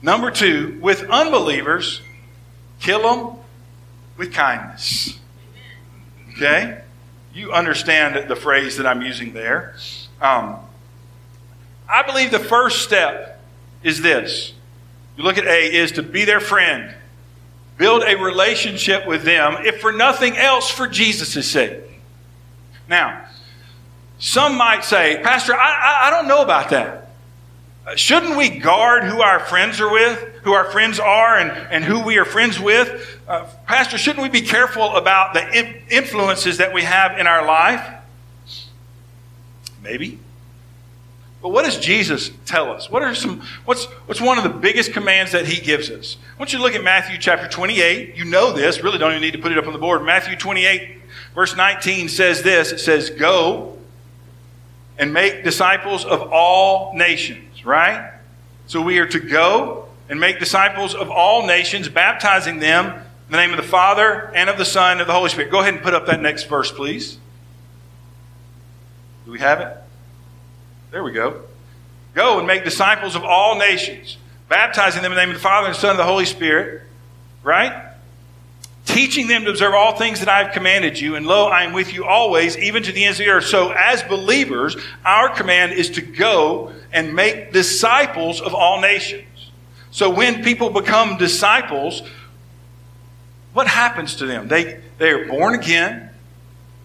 [0.00, 2.00] Number two, with unbelievers,
[2.80, 3.36] kill them
[4.16, 5.18] with kindness.
[6.32, 6.80] Okay?
[7.34, 9.74] You understand the phrase that I'm using there.
[10.20, 10.56] Um,
[11.88, 13.42] I believe the first step
[13.82, 14.52] is this.
[15.18, 16.94] You look at A, is to be their friend.
[17.76, 21.82] Build a relationship with them, if for nothing else, for Jesus' sake.
[22.88, 23.26] Now,
[24.20, 27.10] some might say, Pastor, I, I, I don't know about that.
[27.84, 31.82] Uh, shouldn't we guard who our friends are with, who our friends are, and, and
[31.82, 33.20] who we are friends with?
[33.26, 37.84] Uh, Pastor, shouldn't we be careful about the influences that we have in our life?
[39.82, 40.20] Maybe.
[41.40, 42.90] But what does Jesus tell us?
[42.90, 46.16] What are some what's what's one of the biggest commands that he gives us?
[46.38, 48.16] Want you look at Matthew chapter 28.
[48.16, 50.04] You know this, really don't even need to put it up on the board.
[50.04, 50.96] Matthew 28
[51.34, 52.72] verse 19 says this.
[52.72, 53.78] It says, "Go
[54.98, 58.10] and make disciples of all nations," right?
[58.66, 63.36] So we are to go and make disciples of all nations, baptizing them in the
[63.36, 65.50] name of the Father and of the Son and of the Holy Spirit.
[65.50, 67.18] Go ahead and put up that next verse, please.
[69.24, 69.76] Do we have it?
[70.90, 71.42] There we go.
[72.14, 74.16] Go and make disciples of all nations,
[74.48, 76.82] baptizing them in the name of the Father and the Son and the Holy Spirit,
[77.42, 77.92] right?
[78.86, 81.74] Teaching them to observe all things that I have commanded you, and lo, I am
[81.74, 83.44] with you always, even to the ends of the earth.
[83.44, 89.50] So, as believers, our command is to go and make disciples of all nations.
[89.90, 92.02] So, when people become disciples,
[93.52, 94.48] what happens to them?
[94.48, 96.08] They, they are born again,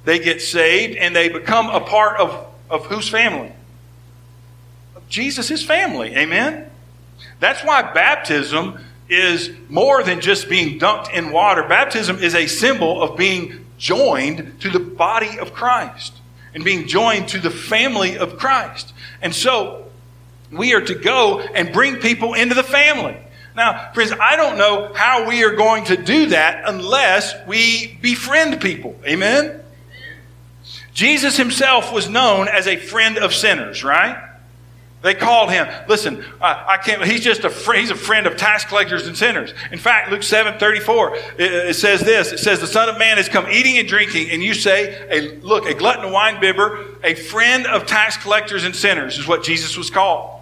[0.04, 3.54] they get saved, and they become a part of, of whose family?
[5.14, 6.16] Jesus' family.
[6.16, 6.70] Amen?
[7.40, 11.62] That's why baptism is more than just being dunked in water.
[11.68, 16.14] Baptism is a symbol of being joined to the body of Christ
[16.56, 18.92] and being joined to the family of Christ.
[19.22, 19.92] And so
[20.52, 23.18] we are to go and bring people into the family.
[23.56, 28.60] Now, friends, I don't know how we are going to do that unless we befriend
[28.62, 29.00] people.
[29.06, 29.62] Amen?
[30.96, 34.33] Jesus himself was known as a friend of sinners, right?
[35.04, 35.68] They called him.
[35.90, 37.04] Listen, I, I can't.
[37.04, 37.82] He's just a friend.
[37.82, 39.54] He's a friend of tax collectors and sinners.
[39.70, 41.18] In fact, Luke seven thirty four.
[41.38, 42.32] It, it, says this.
[42.32, 45.36] It says the Son of Man has come eating and drinking, and you say, a,
[45.42, 49.44] "Look, a glutton, a wine bibber, a friend of tax collectors and sinners," is what
[49.44, 50.40] Jesus was called.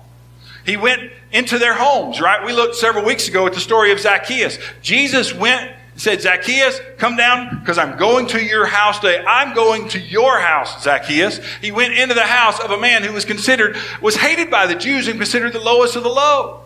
[0.64, 2.22] He went into their homes.
[2.22, 2.46] Right.
[2.46, 4.60] We looked several weeks ago at the story of Zacchaeus.
[4.84, 9.24] Jesus went said, Zacchaeus, come down because I'm going to your house today.
[9.24, 11.40] I'm going to your house, Zacchaeus.
[11.62, 14.74] He went into the house of a man who was considered, was hated by the
[14.74, 16.62] Jews and considered the lowest of the low.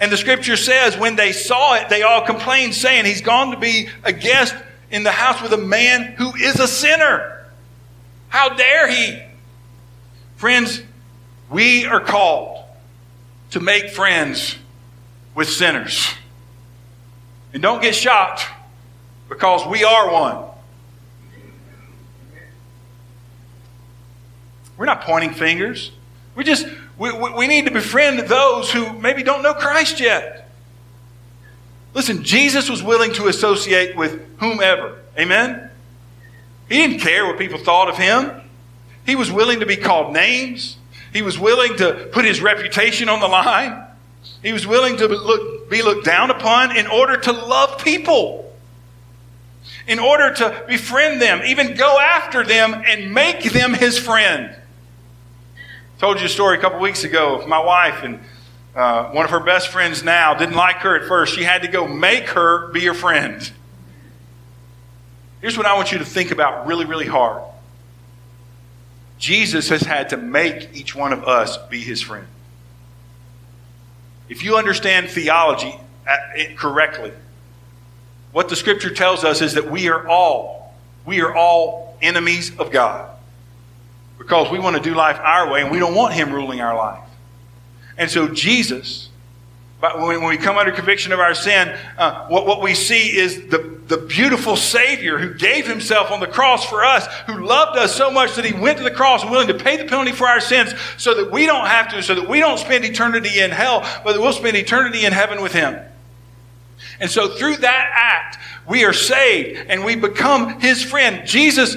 [0.00, 3.58] And the scripture says when they saw it, they all complained, saying, He's gone to
[3.58, 4.54] be a guest
[4.90, 7.44] in the house with a man who is a sinner.
[8.30, 9.22] How dare he?
[10.36, 10.80] Friends,
[11.50, 12.64] we are called
[13.50, 14.56] to make friends
[15.34, 16.14] with sinners.
[17.52, 18.46] And don't get shocked
[19.28, 20.44] because we are one.
[24.76, 25.90] We're not pointing fingers.
[26.34, 26.66] We just
[26.98, 30.50] we, we need to befriend those who maybe don't know Christ yet.
[31.94, 35.00] Listen, Jesus was willing to associate with whomever.
[35.18, 35.70] Amen?
[36.68, 38.30] He didn't care what people thought of him.
[39.06, 40.76] He was willing to be called names.
[41.12, 43.82] He was willing to put his reputation on the line.
[44.42, 48.52] He was willing to look, be looked down upon in order to love people,
[49.86, 54.54] in order to befriend them, even go after them and make them his friend.
[55.56, 58.20] I told you a story a couple weeks ago of my wife and
[58.74, 61.34] uh, one of her best friends now didn't like her at first.
[61.34, 63.50] She had to go make her be your friend.
[65.40, 67.42] Here's what I want you to think about really, really hard.
[69.18, 72.26] Jesus has had to make each one of us be his friend.
[74.28, 75.74] If you understand theology
[76.06, 76.16] uh,
[76.56, 77.12] correctly,
[78.32, 80.74] what the scripture tells us is that we are all,
[81.06, 83.10] we are all enemies of God.
[84.18, 86.76] Because we want to do life our way and we don't want Him ruling our
[86.76, 87.04] life.
[87.96, 89.08] And so Jesus,
[89.80, 93.46] but when, we come under conviction of our sin, uh, what, what we see is
[93.48, 97.94] the, the beautiful Savior who gave himself on the cross for us, who loved us
[97.94, 100.40] so much that he went to the cross willing to pay the penalty for our
[100.40, 103.80] sins so that we don't have to, so that we don't spend eternity in hell,
[104.02, 105.78] but that we'll spend eternity in heaven with him.
[106.98, 108.38] And so through that act,
[108.68, 111.24] we are saved and we become his friend.
[111.24, 111.76] Jesus,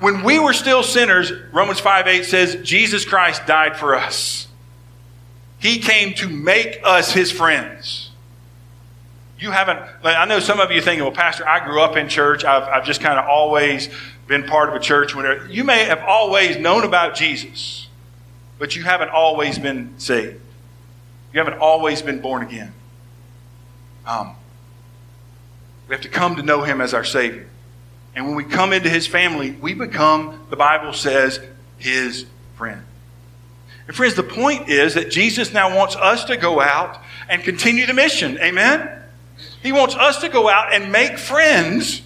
[0.00, 4.48] when we were still sinners, Romans 5 8 says, Jesus Christ died for us.
[5.64, 8.10] He came to make us his friends.
[9.38, 12.44] You haven't, I know some of you thinking, well, Pastor, I grew up in church.
[12.44, 13.88] I've, I've just kind of always
[14.26, 15.16] been part of a church.
[15.16, 15.48] Whatever.
[15.48, 17.88] You may have always known about Jesus,
[18.58, 20.38] but you haven't always been saved.
[21.32, 22.74] You haven't always been born again.
[24.06, 24.36] Um,
[25.88, 27.48] we have to come to know him as our Savior.
[28.14, 31.40] And when we come into his family, we become, the Bible says,
[31.78, 32.82] his friend.
[33.86, 37.86] And friends, the point is that Jesus now wants us to go out and continue
[37.86, 38.38] the mission.
[38.38, 38.90] Amen?
[39.62, 42.02] He wants us to go out and make friends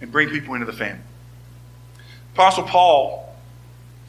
[0.00, 1.02] and bring people into the family.
[2.34, 3.34] Apostle Paul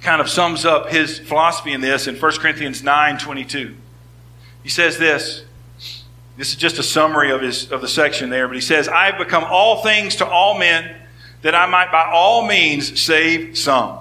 [0.02, 3.76] kind of sums up his philosophy in this in 1 Corinthians 9 22.
[4.64, 5.44] He says this.
[6.38, 9.08] This is just a summary of, his, of the section there, but he says, I
[9.08, 10.96] have become all things to all men
[11.42, 14.00] that I might by all means save some.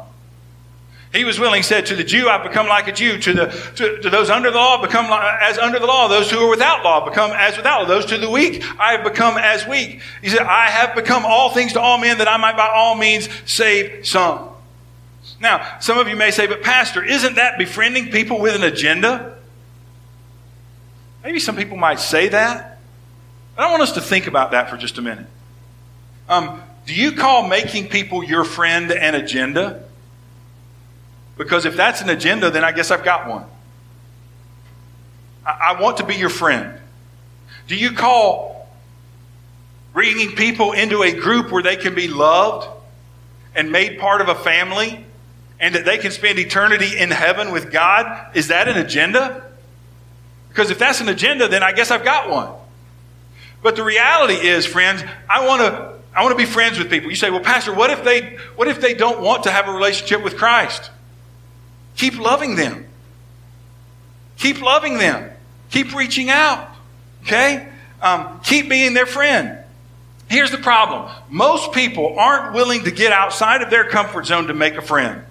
[1.12, 3.18] He was willing, said, to the Jew, I've become like a Jew.
[3.18, 3.46] To, the,
[3.76, 6.06] to, to those under the law, become as under the law.
[6.06, 7.88] Those who are without law, become as without law.
[7.88, 10.02] Those to the weak, I have become as weak.
[10.22, 12.94] He said, I have become all things to all men that I might by all
[12.94, 14.50] means save some.
[15.40, 19.36] Now, some of you may say, but Pastor, isn't that befriending people with an agenda?
[21.24, 22.78] Maybe some people might say that.
[23.56, 25.26] But I want us to think about that for just a minute.
[26.28, 29.82] Um, do you call making people your friend an agenda?
[31.40, 33.46] Because if that's an agenda, then I guess I've got one.
[35.46, 36.78] I, I want to be your friend.
[37.66, 38.68] Do you call
[39.94, 42.68] bringing people into a group where they can be loved
[43.54, 45.02] and made part of a family
[45.58, 48.36] and that they can spend eternity in heaven with God?
[48.36, 49.42] Is that an agenda?
[50.50, 52.50] Because if that's an agenda, then I guess I've got one.
[53.62, 57.08] But the reality is, friends, I want to I want to be friends with people.
[57.08, 59.72] You say, "Well, pastor, what if they what if they don't want to have a
[59.72, 60.90] relationship with Christ?"
[62.00, 62.86] Keep loving them.
[64.38, 65.30] Keep loving them.
[65.68, 66.66] Keep reaching out.
[67.24, 67.68] Okay?
[68.00, 69.58] Um, keep being their friend.
[70.26, 74.54] Here's the problem most people aren't willing to get outside of their comfort zone to
[74.54, 75.24] make a friend.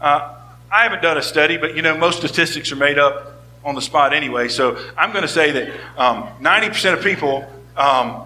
[0.00, 0.34] Uh,
[0.68, 3.82] I haven't done a study, but you know, most statistics are made up on the
[3.82, 4.48] spot anyway.
[4.48, 8.24] So I'm going to say that um, 90% of people um,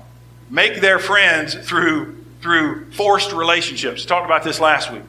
[0.48, 4.06] make their friends through, through forced relationships.
[4.06, 5.02] Talked about this last week.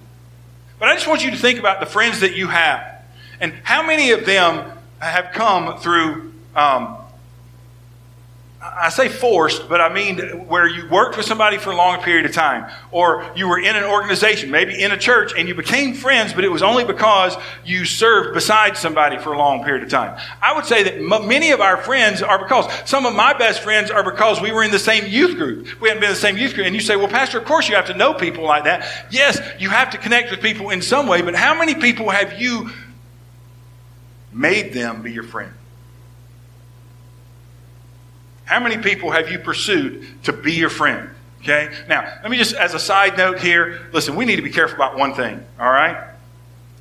[0.81, 3.03] But I just want you to think about the friends that you have.
[3.39, 6.97] And how many of them have come through, um,
[8.63, 12.27] I say forced, but I mean where you worked with somebody for a long period
[12.27, 15.95] of time, or you were in an organization, maybe in a church, and you became
[15.95, 17.35] friends, but it was only because
[17.65, 20.15] you served beside somebody for a long period of time.
[20.43, 23.61] I would say that m- many of our friends are because some of my best
[23.61, 25.81] friends are because we were in the same youth group.
[25.81, 26.67] We hadn't been in the same youth group.
[26.67, 29.07] And you say, well, Pastor, of course you have to know people like that.
[29.09, 32.39] Yes, you have to connect with people in some way, but how many people have
[32.39, 32.69] you
[34.31, 35.51] made them be your friend?
[38.51, 41.09] How many people have you pursued to be your friend?
[41.39, 41.73] Okay?
[41.87, 44.75] Now, let me just, as a side note here, listen, we need to be careful
[44.75, 45.95] about one thing, all right?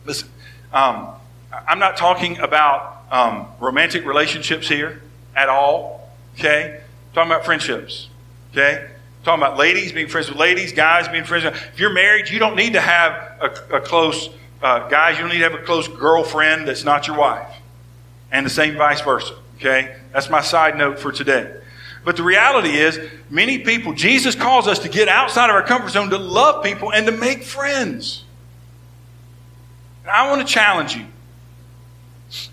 [0.05, 0.29] Listen,
[0.73, 1.11] um,
[1.53, 5.01] I'm not talking about um, romantic relationships here
[5.37, 6.81] at all, okay?
[6.81, 8.09] I'm talking about friendships,
[8.51, 8.87] okay?
[8.89, 11.55] I'm talking about ladies being friends with ladies, guys being friends with.
[11.55, 14.29] If you're married, you don't need to have a, a close,
[14.61, 17.55] uh, guys, you don't need to have a close girlfriend that's not your wife.
[18.33, 19.95] And the same vice versa, okay?
[20.13, 21.55] That's my side note for today.
[22.05, 22.99] But the reality is,
[23.29, 26.93] many people, Jesus calls us to get outside of our comfort zone to love people
[26.93, 28.25] and to make friends.
[30.03, 31.05] And I want to challenge you.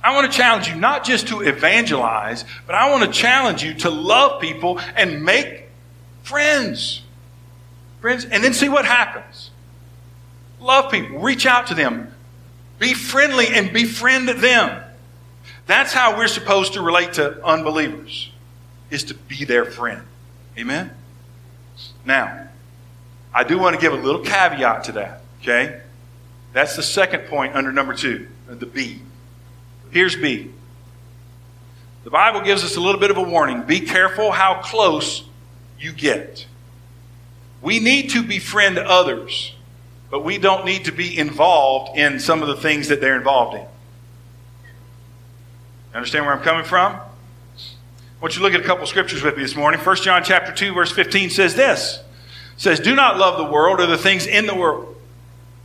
[0.04, 3.74] I want to challenge you not just to evangelize, but I want to challenge you
[3.76, 5.70] to love people and make
[6.24, 7.04] friends.
[8.02, 9.52] Friends, and then see what happens.
[10.60, 12.12] Love people, reach out to them,
[12.80, 14.84] be friendly and befriend them.
[15.68, 18.32] That's how we're supposed to relate to unbelievers
[18.90, 20.02] is to be their friend.
[20.58, 20.92] Amen?
[22.06, 22.48] Now,
[23.34, 25.82] I do want to give a little caveat to that, okay?
[26.54, 29.02] That's the second point under number two, the B.
[29.92, 30.52] Here's B.
[32.06, 33.64] The Bible gives us a little bit of a warning.
[33.64, 35.26] Be careful how close
[35.78, 36.48] you get.
[37.62, 39.54] We need to befriend others,
[40.10, 43.58] but we don't need to be involved in some of the things that they're involved
[43.58, 43.66] in.
[45.94, 46.94] Understand where I'm coming from?
[46.94, 49.80] I want you to look at a couple scriptures with me this morning.
[49.80, 51.98] 1 John chapter 2, verse 15 says this.
[52.56, 54.96] It says, Do not love the world or the things in the world.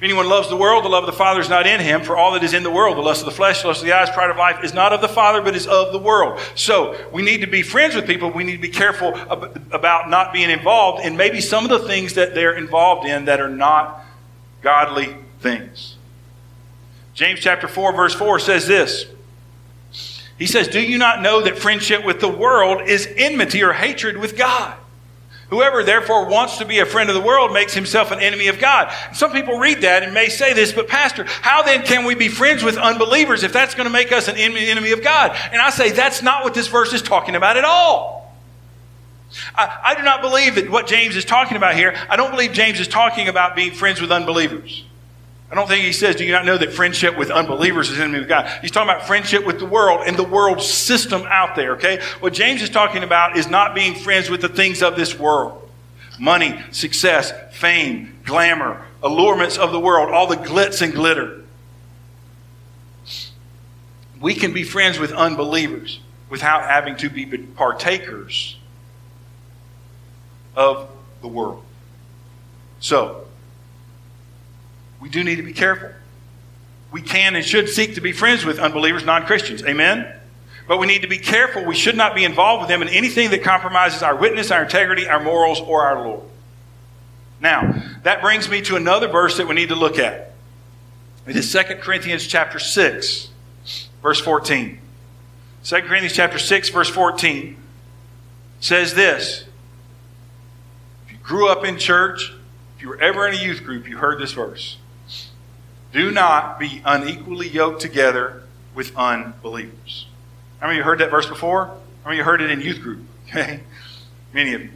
[0.03, 2.03] If anyone loves the world, the love of the Father is not in him.
[2.03, 3.87] For all that is in the world, the lust of the flesh, the lust of
[3.87, 6.41] the eyes, pride of life, is not of the Father, but is of the world.
[6.57, 8.29] So we need to be friends with people.
[8.29, 9.15] We need to be careful
[9.71, 13.41] about not being involved in maybe some of the things that they're involved in that
[13.41, 14.05] are not
[14.61, 15.97] godly things.
[17.15, 19.07] James chapter 4, verse 4 says this.
[20.43, 24.17] He says, Do you not know that friendship with the world is enmity or hatred
[24.17, 24.77] with God?
[25.51, 28.59] Whoever therefore wants to be a friend of the world makes himself an enemy of
[28.59, 28.93] God.
[29.13, 32.27] Some people read that and may say this, but Pastor, how then can we be
[32.27, 35.31] friends with unbelievers if that's going to make us an enemy of God?
[35.53, 38.35] And I say that's not what this verse is talking about at all.
[39.55, 42.51] I, I do not believe that what James is talking about here, I don't believe
[42.51, 44.85] James is talking about being friends with unbelievers.
[45.53, 48.21] I don't think he says, Do you not know that friendship with unbelievers is enemy
[48.21, 48.51] of God?
[48.63, 52.01] He's talking about friendship with the world and the world system out there, okay?
[52.21, 55.59] What James is talking about is not being friends with the things of this world.
[56.19, 61.43] money, success, fame, glamour, allurements of the world, all the glitz and glitter.
[64.21, 66.01] We can be friends with unbelievers
[66.31, 68.57] without having to be partakers
[70.55, 70.89] of
[71.21, 71.65] the world.
[72.79, 73.22] So,
[75.03, 75.91] we do need to be careful.
[76.93, 79.65] We can and should seek to be friends with unbelievers, non Christians.
[79.65, 80.07] Amen?
[80.69, 81.65] But we need to be careful.
[81.65, 85.09] We should not be involved with them in anything that compromises our witness, our integrity,
[85.09, 86.23] our morals, or our Lord.
[87.41, 90.35] Now, that brings me to another verse that we need to look at.
[91.27, 93.29] It is 2 Corinthians chapter 6,
[94.03, 94.79] verse 14.
[95.65, 97.57] 2 Corinthians chapter 6, verse 14
[98.61, 99.47] says this.
[101.07, 102.33] If you grew up in church,
[102.77, 104.77] if you were ever in a youth group, you heard this verse.
[105.93, 108.43] Do not be unequally yoked together
[108.75, 110.07] with unbelievers.
[110.61, 111.67] How many of you heard that verse before?
[111.67, 113.01] How many of you heard it in youth group?
[113.29, 113.61] Okay?
[114.35, 114.71] Many of you.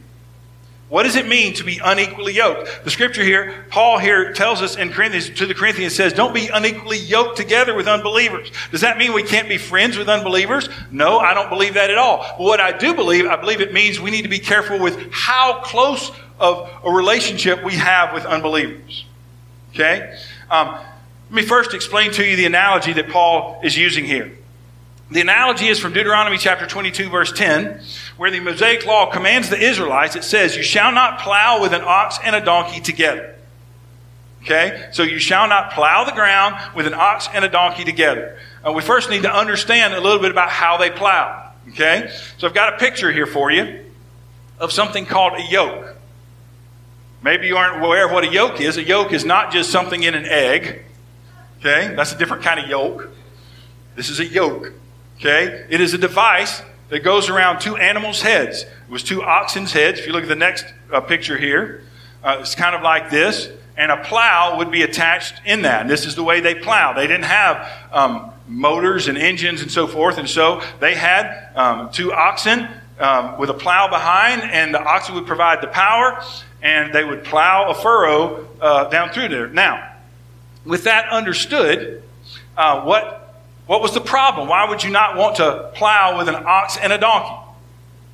[0.89, 2.85] What does it mean to be unequally yoked?
[2.85, 6.47] The scripture here, Paul here tells us in Corinthians, to the Corinthians says, don't be
[6.47, 8.51] unequally yoked together with unbelievers.
[8.71, 10.69] Does that mean we can't be friends with unbelievers?
[10.89, 12.25] No, I don't believe that at all.
[12.37, 15.11] But what I do believe, I believe it means we need to be careful with
[15.11, 19.05] how close of a relationship we have with unbelievers.
[19.73, 20.17] Okay?
[20.49, 20.79] Um,
[21.29, 24.31] let me first explain to you the analogy that Paul is using here.
[25.11, 27.81] The analogy is from Deuteronomy chapter 22, verse 10,
[28.15, 30.15] where the Mosaic law commands the Israelites.
[30.15, 33.35] It says, You shall not plow with an ox and a donkey together.
[34.43, 34.87] Okay?
[34.93, 38.39] So you shall not plow the ground with an ox and a donkey together.
[38.65, 41.51] Uh, we first need to understand a little bit about how they plow.
[41.69, 42.09] Okay?
[42.37, 43.83] So I've got a picture here for you
[44.59, 45.97] of something called a yoke.
[47.21, 48.77] Maybe you aren't aware of what a yoke is.
[48.77, 50.83] A yoke is not just something in an egg.
[51.59, 51.93] Okay?
[51.95, 53.09] That's a different kind of yoke.
[53.95, 54.73] This is a yoke.
[55.19, 55.65] Okay?
[55.69, 58.63] It is a device that goes around two animals' heads.
[58.63, 59.99] It was two oxen's heads.
[59.99, 61.83] If you look at the next uh, picture here,
[62.23, 63.49] uh, it's kind of like this.
[63.75, 65.81] And a plow would be attached in that.
[65.81, 66.93] And this is the way they plow.
[66.93, 70.17] They didn't have um, motors and engines and so forth.
[70.17, 72.67] And so they had um, two oxen
[72.99, 76.23] um, with a plow behind, and the oxen would provide the power,
[76.61, 79.47] and they would plow a furrow uh, down through there.
[79.47, 79.96] Now,
[80.67, 82.03] with that understood,
[82.55, 83.23] uh, what
[83.65, 84.47] what was the problem?
[84.47, 87.35] Why would you not want to plow with an ox and a donkey?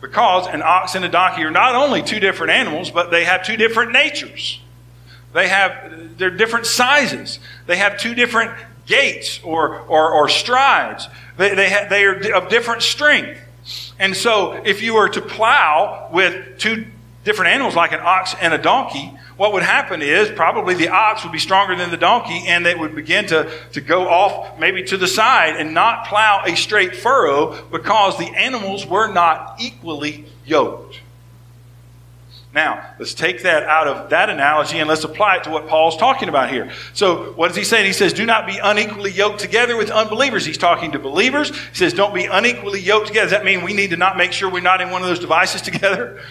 [0.01, 3.45] Because an ox and a donkey are not only two different animals, but they have
[3.45, 4.59] two different natures.
[5.31, 7.39] They have, they're different sizes.
[7.67, 8.51] They have two different
[8.85, 11.07] gaits or, or, or strides.
[11.37, 13.39] They, they, have, they are of different strength.
[13.99, 16.85] And so if you were to plow with two
[17.23, 21.23] different animals like an ox and a donkey, what would happen is probably the ox
[21.23, 24.83] would be stronger than the donkey and they would begin to, to go off maybe
[24.83, 30.25] to the side and not plow a straight furrow because the animals were not equally
[30.45, 30.99] yoked.
[32.53, 35.97] Now, let's take that out of that analogy and let's apply it to what Paul's
[35.97, 36.71] talking about here.
[36.93, 37.83] So, what does he say?
[37.83, 40.45] He says, Do not be unequally yoked together with unbelievers.
[40.45, 41.49] He's talking to believers.
[41.49, 43.25] He says, Don't be unequally yoked together.
[43.25, 45.17] Does that mean we need to not make sure we're not in one of those
[45.17, 46.21] devices together?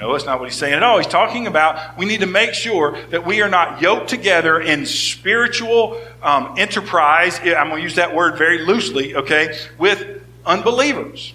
[0.00, 0.96] No, that's not what he's saying at all.
[0.96, 4.86] He's talking about we need to make sure that we are not yoked together in
[4.86, 7.38] spiritual um, enterprise.
[7.38, 11.34] I'm going to use that word very loosely, okay, with unbelievers.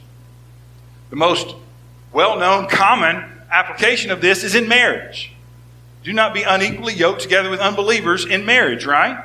[1.11, 1.55] The most
[2.11, 5.32] well known, common application of this is in marriage.
[6.03, 9.24] Do not be unequally yoked together with unbelievers in marriage, right?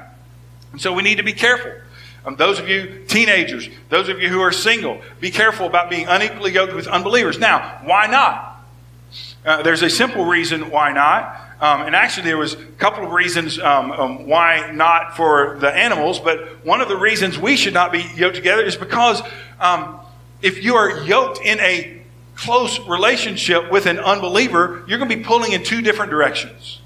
[0.72, 1.72] And so we need to be careful.
[2.26, 6.06] Um, those of you teenagers, those of you who are single, be careful about being
[6.06, 7.38] unequally yoked with unbelievers.
[7.38, 8.49] Now, why not?
[9.44, 11.48] Uh, there's a simple reason why not.
[11.60, 15.70] Um, and actually, there was a couple of reasons um, um, why not for the
[15.70, 16.18] animals.
[16.18, 19.22] But one of the reasons we should not be yoked together is because
[19.58, 20.00] um,
[20.42, 22.02] if you are yoked in a
[22.34, 26.80] close relationship with an unbeliever, you're going to be pulling in two different directions.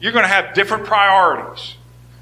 [0.00, 1.76] You're going to have different priorities.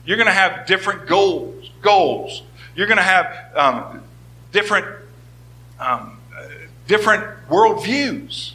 [0.05, 1.71] You're going to have different goals.
[1.81, 2.43] Goals.
[2.77, 4.03] You're going to have um,
[4.53, 4.87] different
[5.81, 6.19] um,
[6.87, 8.55] different worldviews.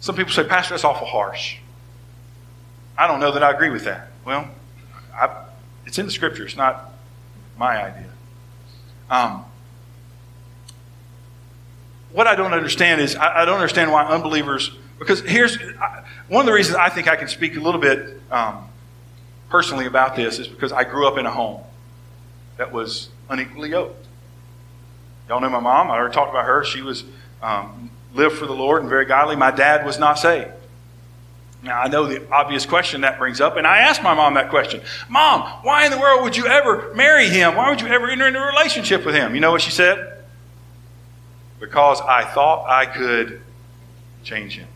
[0.00, 1.56] Some people say, Pastor, that's awful harsh.
[2.98, 4.10] I don't know that I agree with that.
[4.24, 4.48] Well,
[5.14, 5.44] I,
[5.84, 6.92] it's in the scripture, it's not
[7.56, 8.10] my idea.
[9.10, 9.44] Um,
[12.12, 16.40] what I don't understand is, I, I, don't understand why unbelievers, because here's I, one
[16.40, 18.68] of the reasons I think I can speak a little bit um,
[19.48, 21.62] personally about this is because I grew up in a home
[22.56, 24.06] that was unequally yoked.
[25.28, 25.90] Y'all know my mom.
[25.90, 26.64] I already talked about her.
[26.64, 27.04] She was
[27.42, 29.36] um, lived for the Lord and very godly.
[29.36, 30.50] My dad was not saved.
[31.62, 34.50] Now, I know the obvious question that brings up, and I asked my mom that
[34.50, 37.56] question Mom, why in the world would you ever marry him?
[37.56, 39.34] Why would you ever enter into a relationship with him?
[39.34, 40.24] You know what she said?
[41.58, 43.42] Because I thought I could
[44.22, 44.68] change him.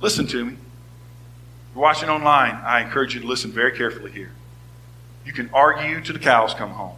[0.00, 0.52] Listen to me.
[0.52, 4.30] If you're watching online, I encourage you to listen very carefully here.
[5.24, 6.96] You can argue to the cows come home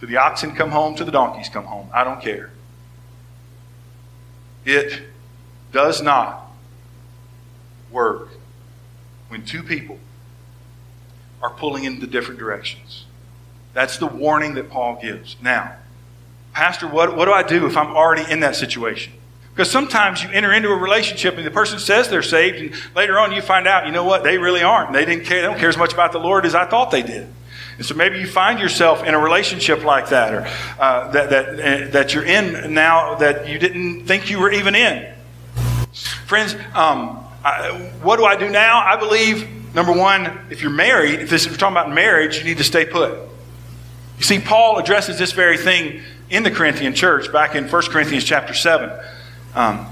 [0.00, 1.88] till the oxen come home, to the donkeys come home.
[1.92, 2.50] I don't care.
[4.64, 5.02] It
[5.72, 6.50] does not
[7.90, 8.28] work
[9.28, 9.98] when two people
[11.42, 13.04] are pulling in the different directions.
[13.74, 15.36] That's the warning that Paul gives.
[15.40, 15.76] Now,
[16.52, 19.12] Pastor, what, what do I do if I'm already in that situation?
[19.54, 23.18] Because sometimes you enter into a relationship and the person says they're saved, and later
[23.18, 24.92] on you find out, you know what, they really aren't.
[24.92, 27.02] They didn't care, they don't care as much about the Lord as I thought they
[27.02, 27.28] did.
[27.78, 30.46] And so maybe you find yourself in a relationship like that, or
[30.80, 34.74] uh, that, that, uh, that you're in now that you didn't think you were even
[34.74, 35.14] in.
[36.26, 38.80] Friends, um, I, what do I do now?
[38.80, 42.44] I believe, number one, if you're married, if, this, if we're talking about marriage, you
[42.44, 43.12] need to stay put.
[44.18, 48.24] You see, Paul addresses this very thing in the Corinthian church back in 1 Corinthians
[48.24, 48.90] chapter 7.
[49.54, 49.86] Um,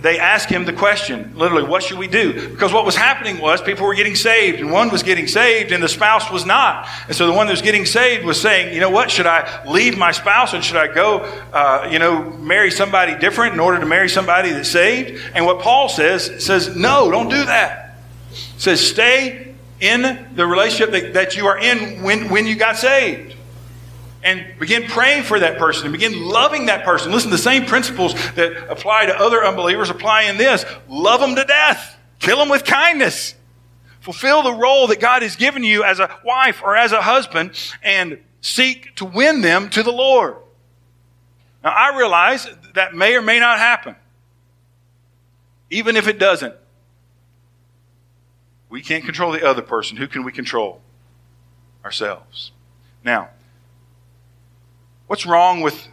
[0.00, 2.50] they asked him the question, literally, what should we do?
[2.50, 5.82] Because what was happening was people were getting saved, and one was getting saved, and
[5.82, 6.88] the spouse was not.
[7.06, 9.64] And so the one that was getting saved was saying, you know what, should I
[9.70, 11.18] leave my spouse and should I go,
[11.52, 15.20] uh, you know, marry somebody different in order to marry somebody that's saved?
[15.34, 17.98] And what Paul says, says, no, don't do that.
[18.56, 23.36] says, stay in the relationship that, that you are in when, when you got saved
[24.22, 27.10] and begin praying for that person and begin loving that person.
[27.12, 30.64] Listen, the same principles that apply to other unbelievers apply in this.
[30.88, 31.98] Love them to death.
[32.18, 33.34] Kill them with kindness.
[34.00, 37.52] Fulfill the role that God has given you as a wife or as a husband
[37.82, 40.36] and seek to win them to the Lord.
[41.62, 43.94] Now, I realize that may or may not happen.
[45.70, 46.54] Even if it doesn't,
[48.68, 49.96] we can't control the other person.
[49.96, 50.80] Who can we control?
[51.84, 52.52] Ourselves.
[53.04, 53.28] Now,
[55.12, 55.88] What's wrong with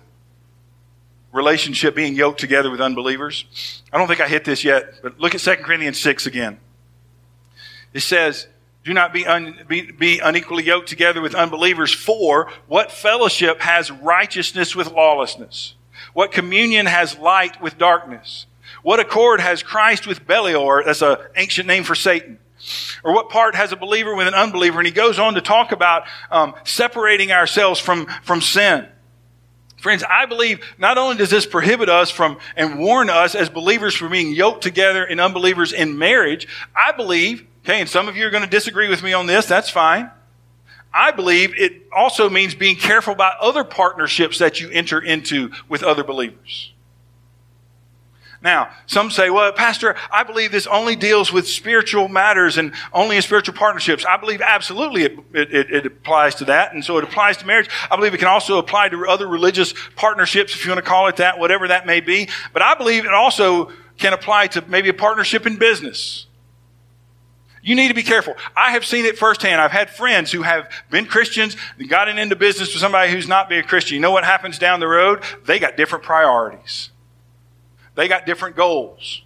[1.34, 3.84] relationship being yoked together with unbelievers?
[3.92, 6.58] I don't think I hit this yet, but look at 2 Corinthians 6 again.
[7.94, 8.48] It says,
[8.86, 13.92] do not be, un, be, be, unequally yoked together with unbelievers, for what fellowship has
[13.92, 15.76] righteousness with lawlessness?
[16.14, 18.46] What communion has light with darkness?
[18.84, 20.84] What accord has Christ with Belial?
[20.86, 22.40] That's an ancient name for Satan.
[23.04, 24.80] Or what part has a believer with an unbeliever?
[24.80, 28.88] And he goes on to talk about um, separating ourselves from, from sin.
[29.82, 33.96] Friends, I believe not only does this prohibit us from and warn us as believers
[33.96, 38.26] from being yoked together in unbelievers in marriage, I believe, okay, and some of you
[38.28, 40.12] are going to disagree with me on this, that's fine.
[40.94, 45.84] I believe it also means being careful about other partnerships that you enter into with
[45.84, 46.74] other believers.
[48.42, 53.18] Now, some say, well, Pastor, I believe this only deals with spiritual matters and only
[53.18, 54.06] in spiritual partnerships.
[54.06, 56.74] I believe absolutely it, it, it, applies to that.
[56.74, 57.70] And so it applies to marriage.
[57.92, 61.08] I believe it can also apply to other religious partnerships, if you want to call
[61.08, 62.30] it that, whatever that may be.
[62.54, 66.26] But I believe it also can apply to maybe a partnership in business.
[67.62, 68.36] You need to be careful.
[68.56, 69.60] I have seen it firsthand.
[69.60, 73.50] I've had friends who have been Christians and gotten into business with somebody who's not
[73.50, 73.96] being a Christian.
[73.96, 75.24] You know what happens down the road?
[75.46, 76.92] They got different priorities.
[78.00, 79.24] They got different goals.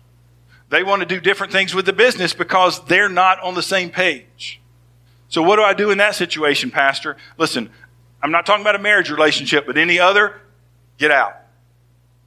[0.69, 3.91] They want to do different things with the business because they're not on the same
[3.91, 4.59] page.
[5.27, 7.15] So, what do I do in that situation, Pastor?
[7.37, 7.69] Listen,
[8.23, 10.41] I'm not talking about a marriage relationship, but any other,
[10.97, 11.35] get out.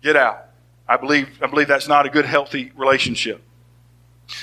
[0.05, 0.47] Get out.
[0.89, 3.43] I believe, I believe that's not a good, healthy relationship.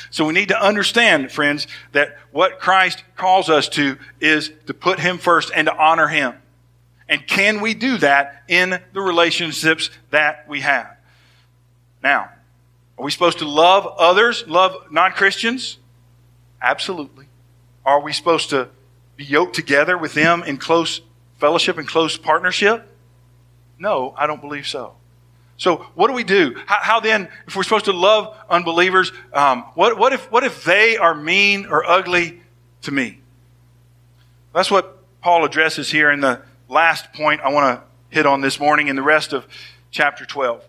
[0.09, 4.99] So we need to understand, friends, that what Christ calls us to is to put
[4.99, 6.33] Him first and to honor Him.
[7.07, 10.97] And can we do that in the relationships that we have?
[12.03, 12.29] Now,
[12.97, 15.79] are we supposed to love others, love non Christians?
[16.61, 17.25] Absolutely.
[17.85, 18.69] Are we supposed to
[19.15, 21.01] be yoked together with them in close
[21.39, 22.87] fellowship and close partnership?
[23.79, 24.95] No, I don't believe so.
[25.57, 26.55] So, what do we do?
[26.65, 30.63] How, how then, if we're supposed to love unbelievers, um, what, what, if, what if
[30.63, 32.41] they are mean or ugly
[32.83, 33.19] to me?
[34.53, 37.85] That's what Paul addresses here in the last point I want to
[38.15, 39.47] hit on this morning in the rest of
[39.91, 40.63] chapter 12.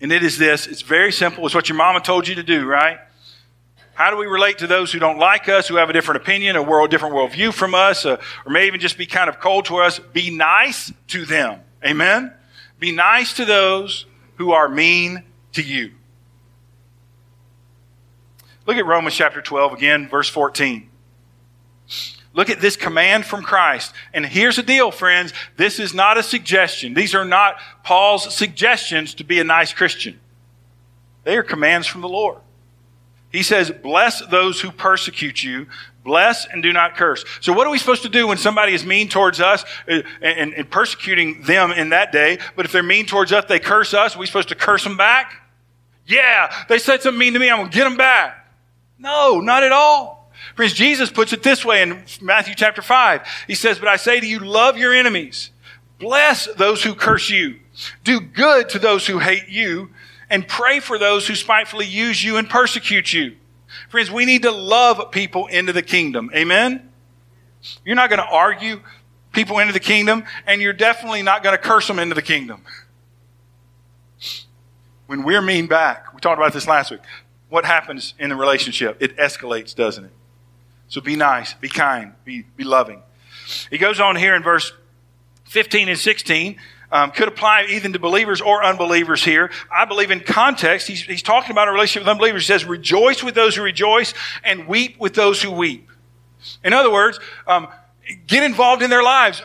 [0.00, 1.44] And it is this it's very simple.
[1.46, 2.98] It's what your mama told you to do, right?
[3.94, 6.56] How do we relate to those who don't like us, who have a different opinion,
[6.56, 9.66] a world, different worldview from us, uh, or may even just be kind of cold
[9.66, 9.98] to us?
[9.98, 11.60] Be nice to them.
[11.84, 12.32] Amen?
[12.78, 15.22] Be nice to those who are mean
[15.52, 15.92] to you.
[18.66, 20.88] Look at Romans chapter 12 again, verse 14.
[22.32, 23.92] Look at this command from Christ.
[24.14, 25.32] And here's the deal, friends.
[25.56, 26.94] This is not a suggestion.
[26.94, 30.20] These are not Paul's suggestions to be a nice Christian.
[31.24, 32.38] They are commands from the Lord.
[33.32, 35.66] He says, bless those who persecute you.
[36.02, 37.24] Bless and do not curse.
[37.40, 40.54] So what are we supposed to do when somebody is mean towards us uh, and,
[40.54, 42.38] and persecuting them in that day?
[42.56, 44.16] But if they're mean towards us, they curse us.
[44.16, 45.34] Are we supposed to curse them back?
[46.06, 47.50] Yeah, they said something mean to me.
[47.50, 48.50] I'm going to get them back.
[48.98, 50.19] No, not at all.
[50.56, 53.22] Friends, Jesus puts it this way in Matthew chapter 5.
[53.46, 55.50] He says, But I say to you, love your enemies.
[55.98, 57.60] Bless those who curse you.
[58.04, 59.90] Do good to those who hate you.
[60.28, 63.36] And pray for those who spitefully use you and persecute you.
[63.88, 66.30] Friends, we need to love people into the kingdom.
[66.34, 66.90] Amen?
[67.84, 68.80] You're not going to argue
[69.32, 72.62] people into the kingdom, and you're definitely not going to curse them into the kingdom.
[75.06, 77.00] When we're mean back, we talked about this last week,
[77.48, 78.96] what happens in the relationship?
[79.00, 80.12] It escalates, doesn't it?
[80.90, 83.00] So be nice, be kind, be, be loving.
[83.70, 84.72] He goes on here in verse
[85.44, 86.56] 15 and 16.
[86.92, 89.52] Um, could apply even to believers or unbelievers here.
[89.72, 92.42] I believe in context, he's, he's talking about a relationship with unbelievers.
[92.42, 94.12] He says, rejoice with those who rejoice
[94.42, 95.88] and weep with those who weep.
[96.64, 97.68] In other words, um,
[98.26, 99.40] get involved in their lives.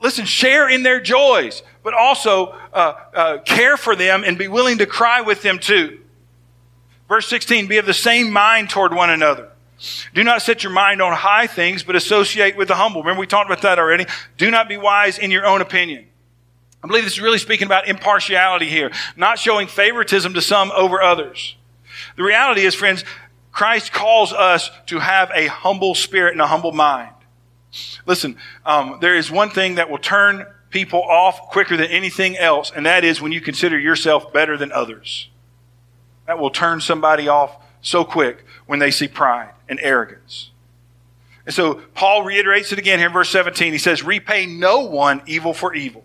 [0.00, 4.78] Listen, share in their joys, but also uh, uh, care for them and be willing
[4.78, 6.00] to cry with them too.
[7.08, 9.50] Verse 16, be of the same mind toward one another.
[10.12, 13.02] Do not set your mind on high things, but associate with the humble.
[13.02, 14.06] Remember, we talked about that already.
[14.36, 16.06] Do not be wise in your own opinion.
[16.82, 21.00] I believe this is really speaking about impartiality here, not showing favoritism to some over
[21.00, 21.56] others.
[22.16, 23.04] The reality is, friends,
[23.52, 27.12] Christ calls us to have a humble spirit and a humble mind.
[28.06, 32.72] Listen, um, there is one thing that will turn people off quicker than anything else,
[32.74, 35.28] and that is when you consider yourself better than others.
[36.26, 37.56] That will turn somebody off
[37.88, 40.50] so quick when they see pride and arrogance.
[41.46, 43.72] And so Paul reiterates it again here in verse 17.
[43.72, 46.04] He says, Repay no one evil for evil.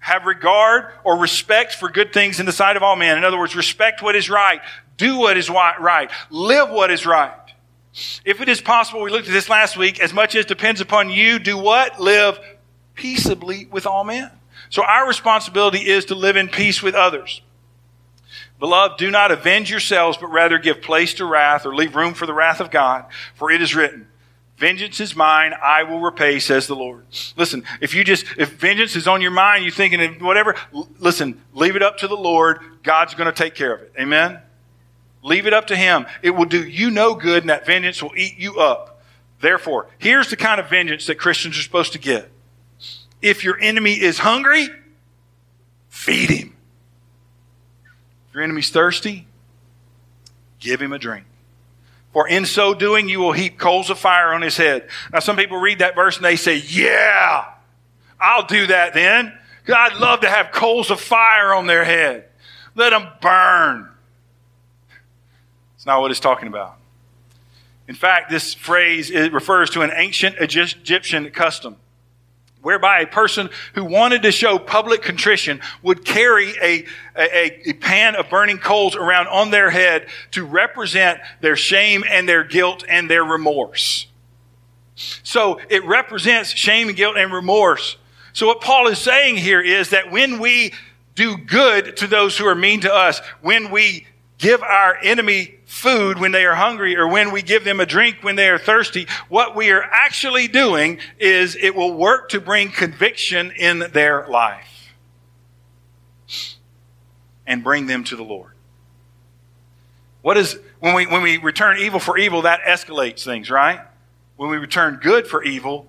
[0.00, 3.16] Have regard or respect for good things in the sight of all men.
[3.16, 4.60] In other words, respect what is right.
[4.96, 6.10] Do what is right.
[6.30, 7.32] Live what is right.
[8.24, 11.10] If it is possible, we looked at this last week, as much as depends upon
[11.10, 12.00] you, do what?
[12.00, 12.40] Live
[12.94, 14.30] peaceably with all men.
[14.70, 17.42] So our responsibility is to live in peace with others.
[18.60, 22.26] Beloved, do not avenge yourselves, but rather give place to wrath or leave room for
[22.26, 23.06] the wrath of God.
[23.34, 24.06] For it is written,
[24.58, 27.06] Vengeance is mine, I will repay, says the Lord.
[27.34, 30.54] Listen, if you just, if vengeance is on your mind, you're thinking of whatever,
[30.98, 32.60] listen, leave it up to the Lord.
[32.82, 33.90] God's going to take care of it.
[33.98, 34.38] Amen?
[35.22, 36.06] Leave it up to Him.
[36.20, 39.00] It will do you no good, and that vengeance will eat you up.
[39.40, 42.30] Therefore, here's the kind of vengeance that Christians are supposed to get.
[43.22, 44.68] If your enemy is hungry,
[45.88, 46.56] feed him.
[48.30, 49.26] If your enemy's thirsty,
[50.60, 51.26] give him a drink.
[52.12, 54.88] For in so doing, you will heap coals of fire on his head.
[55.12, 57.44] Now, some people read that verse and they say, Yeah,
[58.20, 59.36] I'll do that then.
[59.68, 62.28] I'd love to have coals of fire on their head.
[62.74, 63.88] Let them burn.
[65.76, 66.76] It's not what it's talking about.
[67.88, 71.76] In fact, this phrase refers to an ancient Egyptian custom
[72.62, 76.84] whereby a person who wanted to show public contrition would carry a,
[77.16, 82.28] a, a, pan of burning coals around on their head to represent their shame and
[82.28, 84.06] their guilt and their remorse.
[85.22, 87.96] So it represents shame and guilt and remorse.
[88.32, 90.72] So what Paul is saying here is that when we
[91.14, 94.06] do good to those who are mean to us, when we
[94.40, 98.16] give our enemy food when they are hungry or when we give them a drink
[98.22, 102.70] when they are thirsty, what we are actually doing is it will work to bring
[102.70, 104.94] conviction in their life
[107.46, 108.52] and bring them to the Lord.
[110.22, 113.80] What is, when we, when we return evil for evil, that escalates things, right?
[114.36, 115.86] When we return good for evil,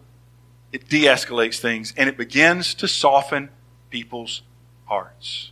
[0.71, 3.49] it de escalates things and it begins to soften
[3.89, 4.41] people's
[4.85, 5.50] hearts.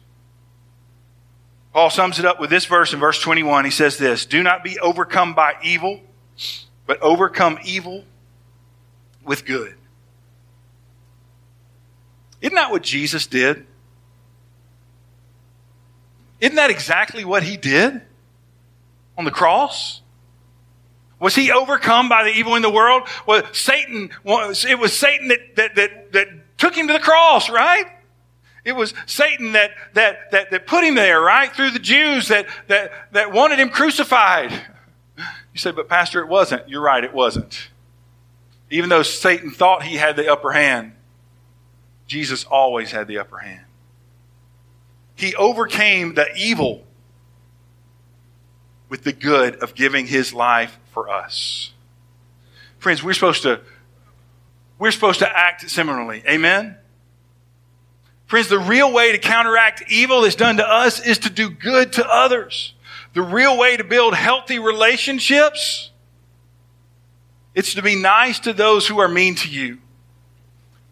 [1.74, 3.65] Paul sums it up with this verse in verse 21.
[3.65, 6.01] He says this Do not be overcome by evil,
[6.86, 8.03] but overcome evil
[9.24, 9.76] with good.
[12.41, 13.65] Isn't that what Jesus did?
[16.39, 18.01] Isn't that exactly what he did
[19.17, 20.01] on the cross?
[21.20, 23.03] Was he overcome by the evil in the world?
[23.28, 27.86] Well, Satan, it was Satan that, that, that, that took him to the cross, right?
[28.70, 31.51] It was Satan that, that, that, that put him there, right?
[31.51, 34.51] Through the Jews that, that, that wanted him crucified.
[35.17, 36.70] You say, but Pastor, it wasn't.
[36.70, 37.70] You're right, it wasn't.
[38.70, 40.93] Even though Satan thought he had the upper hand,
[42.05, 43.65] Jesus always had the upper hand.
[45.15, 46.86] He overcame the evil
[48.88, 51.74] with the good of giving his life for us.
[52.78, 53.61] Friends, we're supposed to
[54.78, 56.24] we're supposed to act similarly.
[56.28, 56.78] Amen.
[58.30, 61.93] Friends, the real way to counteract evil that's done to us is to do good
[61.93, 62.75] to others.
[63.15, 65.89] The real way to build healthy relationships,
[67.55, 69.80] it's to be nice to those who are mean to you.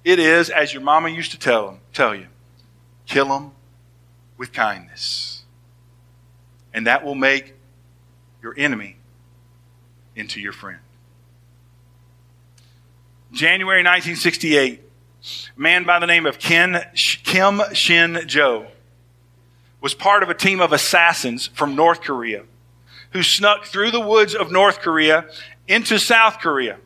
[0.04, 2.26] It is, as your mama used to tell them, tell you,
[3.06, 3.52] kill them
[4.36, 5.44] with kindness.
[6.74, 7.54] and that will make
[8.42, 8.98] your enemy
[10.16, 10.80] into your friend.
[13.32, 14.87] January 1968,
[15.56, 18.68] a man by the name of Ken, Kim Shin Jo
[19.82, 22.44] was part of a team of assassins from North Korea
[23.12, 25.26] who snuck through the woods of North Korea
[25.68, 26.78] into South Korea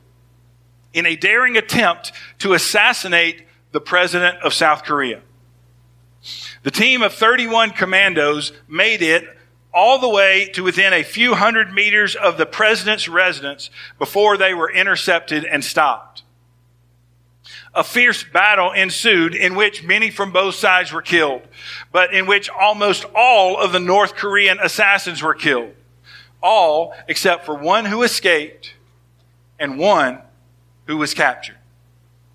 [0.94, 5.22] in a daring attempt to assassinate the president of South Korea.
[6.64, 9.26] The team of 31 commandos made it
[9.74, 14.54] all the way to within a few hundred meters of the president's residence before they
[14.54, 16.24] were intercepted and stopped.
[17.74, 21.42] A fierce battle ensued in which many from both sides were killed,
[21.92, 25.74] but in which almost all of the North Korean assassins were killed.
[26.42, 28.74] All except for one who escaped
[29.60, 30.20] and one
[30.86, 31.58] who was captured.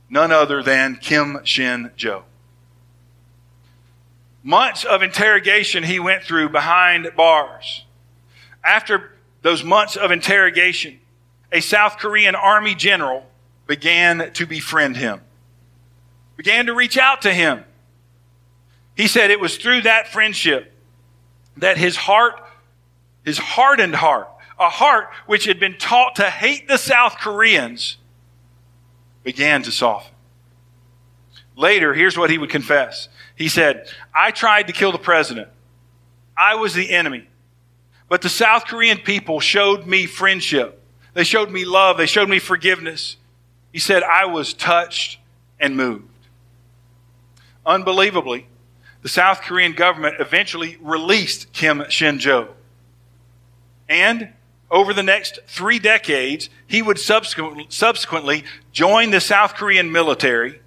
[0.09, 2.25] None other than Kim Shin Jo.
[4.43, 7.85] Months of interrogation he went through behind bars.
[8.63, 11.01] After those months of interrogation,
[11.51, 13.27] a South Korean army general
[13.67, 15.21] began to befriend him,
[16.37, 17.65] began to reach out to him.
[18.97, 20.73] He said it was through that friendship
[21.59, 22.35] that his heart,
[23.25, 27.99] his hardened heart, a heart which had been taught to hate the South Koreans,
[29.23, 30.15] began to soften.
[31.57, 33.09] Later, here's what he would confess.
[33.35, 35.49] He said, I tried to kill the president.
[36.37, 37.27] I was the enemy.
[38.09, 40.83] But the South Korean people showed me friendship.
[41.15, 41.97] They showed me love.
[41.97, 43.17] They showed me forgiveness.
[43.77, 45.19] He said, I was touched
[45.61, 46.09] and moved.
[47.67, 48.47] Unbelievably,
[49.03, 52.55] the South Korean government eventually released Kim Shin Jo.
[53.87, 54.33] And
[54.71, 60.63] over the next three decades, he would subsequently join the South Korean military,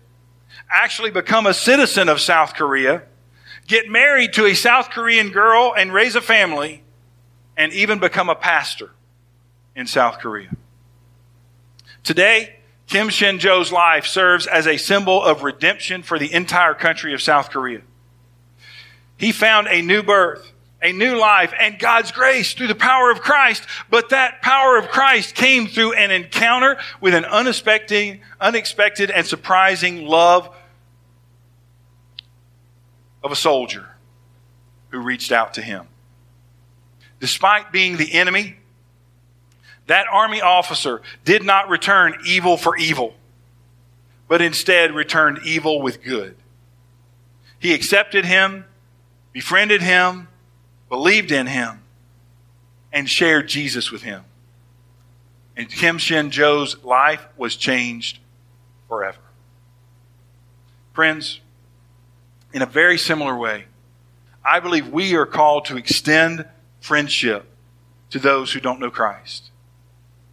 [0.70, 3.01] actually become a citizen of South Korea,
[3.66, 6.84] get married to a South Korean girl and raise a family,
[7.57, 8.91] and even become a pastor
[9.76, 10.51] in South Korea.
[12.03, 12.57] Today,
[12.90, 17.22] Kim Shin Jo's life serves as a symbol of redemption for the entire country of
[17.22, 17.82] South Korea.
[19.16, 23.22] He found a new birth a new life and God's grace through the power of
[23.22, 23.64] Christ.
[23.90, 30.06] But that power of Christ came through an encounter with an unexpected, unexpected and surprising
[30.06, 30.56] love
[33.24, 33.88] of a soldier
[34.90, 35.88] who reached out to him.
[37.20, 38.58] Despite being the enemy,
[39.90, 43.16] that army officer did not return evil for evil,
[44.28, 46.36] but instead returned evil with good.
[47.58, 48.66] He accepted him,
[49.34, 50.28] befriended him,
[50.90, 51.82] believed in him,
[52.94, 54.26] and shared Jesus with him.
[55.58, 58.20] And Kim Shin Jo's life was changed
[58.88, 59.18] forever.
[60.94, 61.42] Friends,
[62.54, 63.66] in a very similar way,
[64.46, 66.46] I believe we are called to extend
[66.80, 67.48] friendship
[68.12, 69.50] to those who don't know Christ.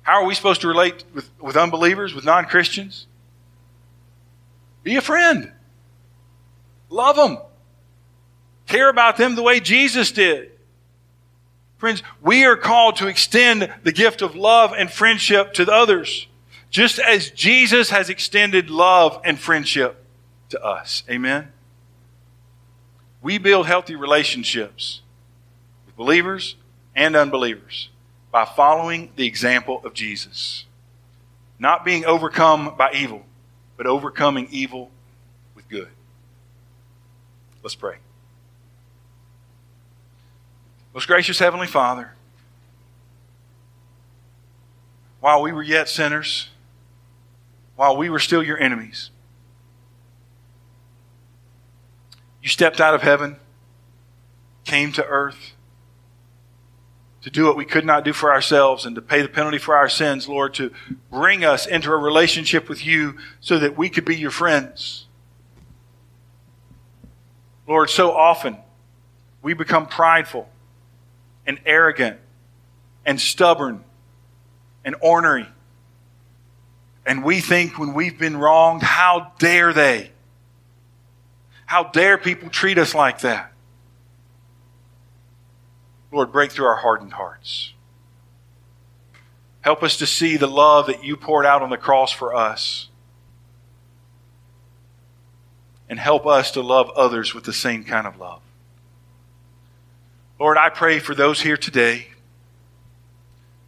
[0.06, 3.08] How are we supposed to relate with, with unbelievers, with non Christians?
[4.84, 5.50] Be a friend.
[6.88, 7.38] Love them.
[8.68, 10.52] Care about them the way Jesus did.
[11.78, 16.28] Friends, we are called to extend the gift of love and friendship to others,
[16.70, 20.04] just as Jesus has extended love and friendship
[20.50, 21.02] to us.
[21.10, 21.50] Amen?
[23.22, 25.00] We build healthy relationships
[25.84, 26.54] with believers
[26.94, 27.88] and unbelievers
[28.36, 30.66] by following the example of Jesus.
[31.58, 33.22] Not being overcome by evil,
[33.78, 34.90] but overcoming evil
[35.54, 35.88] with good.
[37.62, 37.96] Let's pray.
[40.92, 42.12] Most gracious Heavenly Father,
[45.20, 46.50] while we were yet sinners,
[47.74, 49.08] while we were still your enemies,
[52.42, 53.36] you stepped out of heaven,
[54.66, 55.55] came to earth
[57.26, 59.74] to do what we could not do for ourselves and to pay the penalty for
[59.74, 60.70] our sins, Lord, to
[61.10, 65.06] bring us into a relationship with you so that we could be your friends.
[67.66, 68.58] Lord, so often
[69.42, 70.48] we become prideful
[71.48, 72.20] and arrogant
[73.04, 73.82] and stubborn
[74.84, 75.48] and ornery.
[77.04, 80.12] And we think when we've been wronged, how dare they?
[81.64, 83.50] How dare people treat us like that?
[86.12, 87.72] Lord, break through our hardened hearts.
[89.60, 92.88] Help us to see the love that you poured out on the cross for us.
[95.88, 98.40] And help us to love others with the same kind of love.
[100.38, 102.08] Lord, I pray for those here today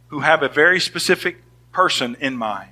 [0.07, 2.71] who have a very specific person in mind,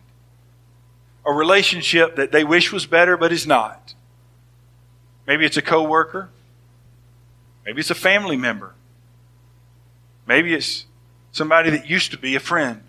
[1.26, 3.94] a relationship that they wish was better but is not.
[5.26, 6.30] Maybe it's a coworker,
[7.66, 8.74] maybe it's a family member,
[10.28, 10.86] Maybe it's
[11.32, 12.84] somebody that used to be a friend.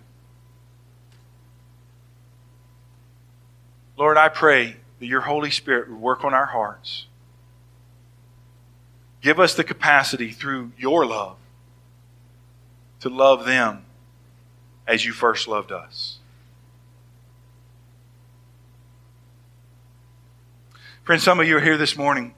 [3.97, 7.07] Lord, I pray that your Holy Spirit would work on our hearts.
[9.21, 11.37] Give us the capacity through your love
[13.01, 13.85] to love them
[14.87, 16.19] as you first loved us.
[21.03, 22.33] Friends, some of you are here this morning,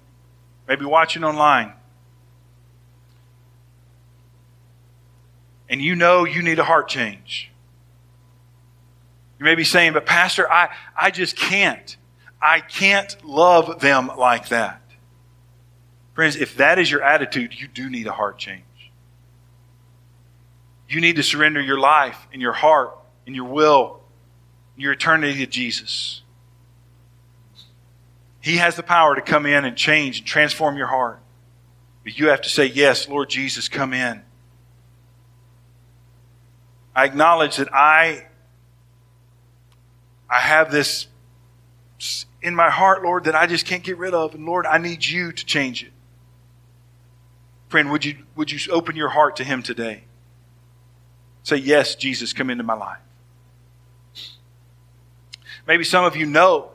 [0.68, 1.74] maybe watching online,
[5.72, 7.50] and you know you need a heart change.
[9.40, 11.96] You may be saying, but Pastor, I, I just can't.
[12.42, 14.82] I can't love them like that.
[16.14, 18.64] Friends, if that is your attitude, you do need a heart change.
[20.90, 24.02] You need to surrender your life and your heart and your will
[24.76, 26.22] and your eternity to Jesus.
[28.42, 31.22] He has the power to come in and change and transform your heart.
[32.04, 34.24] But you have to say, Yes, Lord Jesus, come in.
[36.96, 38.28] I acknowledge that I,
[40.30, 41.08] I have this
[42.42, 44.34] in my heart, Lord, that I just can't get rid of.
[44.36, 45.92] And Lord, I need you to change it.
[47.70, 50.04] Friend, would you, would you open your heart to Him today?
[51.44, 53.00] Say, Yes, Jesus, come into my life.
[55.68, 56.72] Maybe some of you know,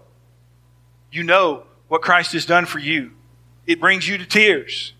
[1.10, 3.12] you know what Christ has done for you.
[3.66, 4.92] It brings you to tears.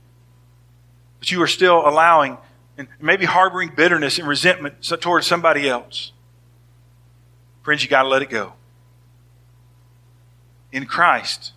[1.19, 2.37] But you are still allowing
[2.79, 6.13] and maybe harboring bitterness and resentment towards somebody else.
[7.63, 8.53] Friends, you got to let it go.
[10.73, 11.53] In Christ,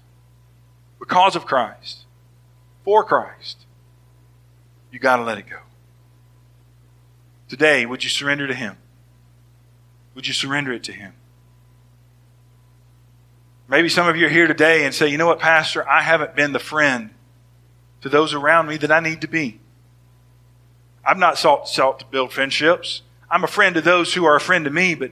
[0.97, 2.05] because of Christ,
[2.83, 3.65] for Christ,
[4.91, 5.59] you got to let it go.
[7.47, 8.77] Today, would you surrender to Him?
[10.15, 11.13] Would you surrender it to Him?
[13.67, 16.35] Maybe some of you are here today and say, you know what, Pastor, I haven't
[16.35, 17.11] been the friend
[18.01, 19.59] to those around me that I need to be.
[21.09, 23.01] I've not sought, sought to build friendships.
[23.31, 25.09] I'm a friend to those who are a friend to me, but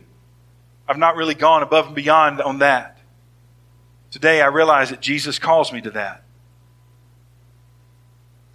[0.87, 2.99] I've not really gone above and beyond on that.
[4.11, 6.21] Today, I realize that Jesus calls me to that.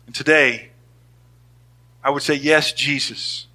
[0.07, 0.70] And today,
[2.05, 3.49] I would say, Yes, Jesus.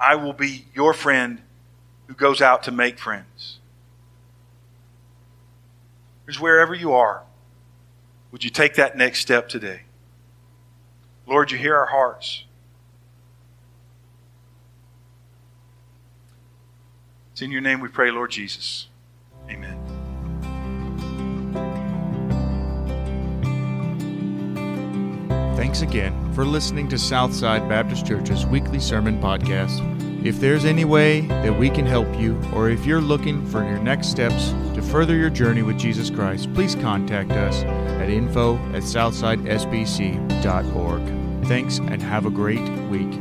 [0.00, 1.40] I will be your friend
[2.08, 3.58] who goes out to make friends.
[6.24, 7.22] Because wherever you are,
[8.32, 9.82] would you take that next step today?
[11.28, 12.42] Lord, you hear our hearts.
[17.36, 18.86] It's in your name we pray, Lord Jesus.
[19.50, 19.76] Amen.
[25.54, 29.82] Thanks again for listening to Southside Baptist Church's weekly sermon podcast.
[30.24, 33.80] If there's any way that we can help you, or if you're looking for your
[33.80, 38.82] next steps to further your journey with Jesus Christ, please contact us at info at
[38.82, 41.46] southsidesbc.org.
[41.46, 43.12] Thanks and have a great week.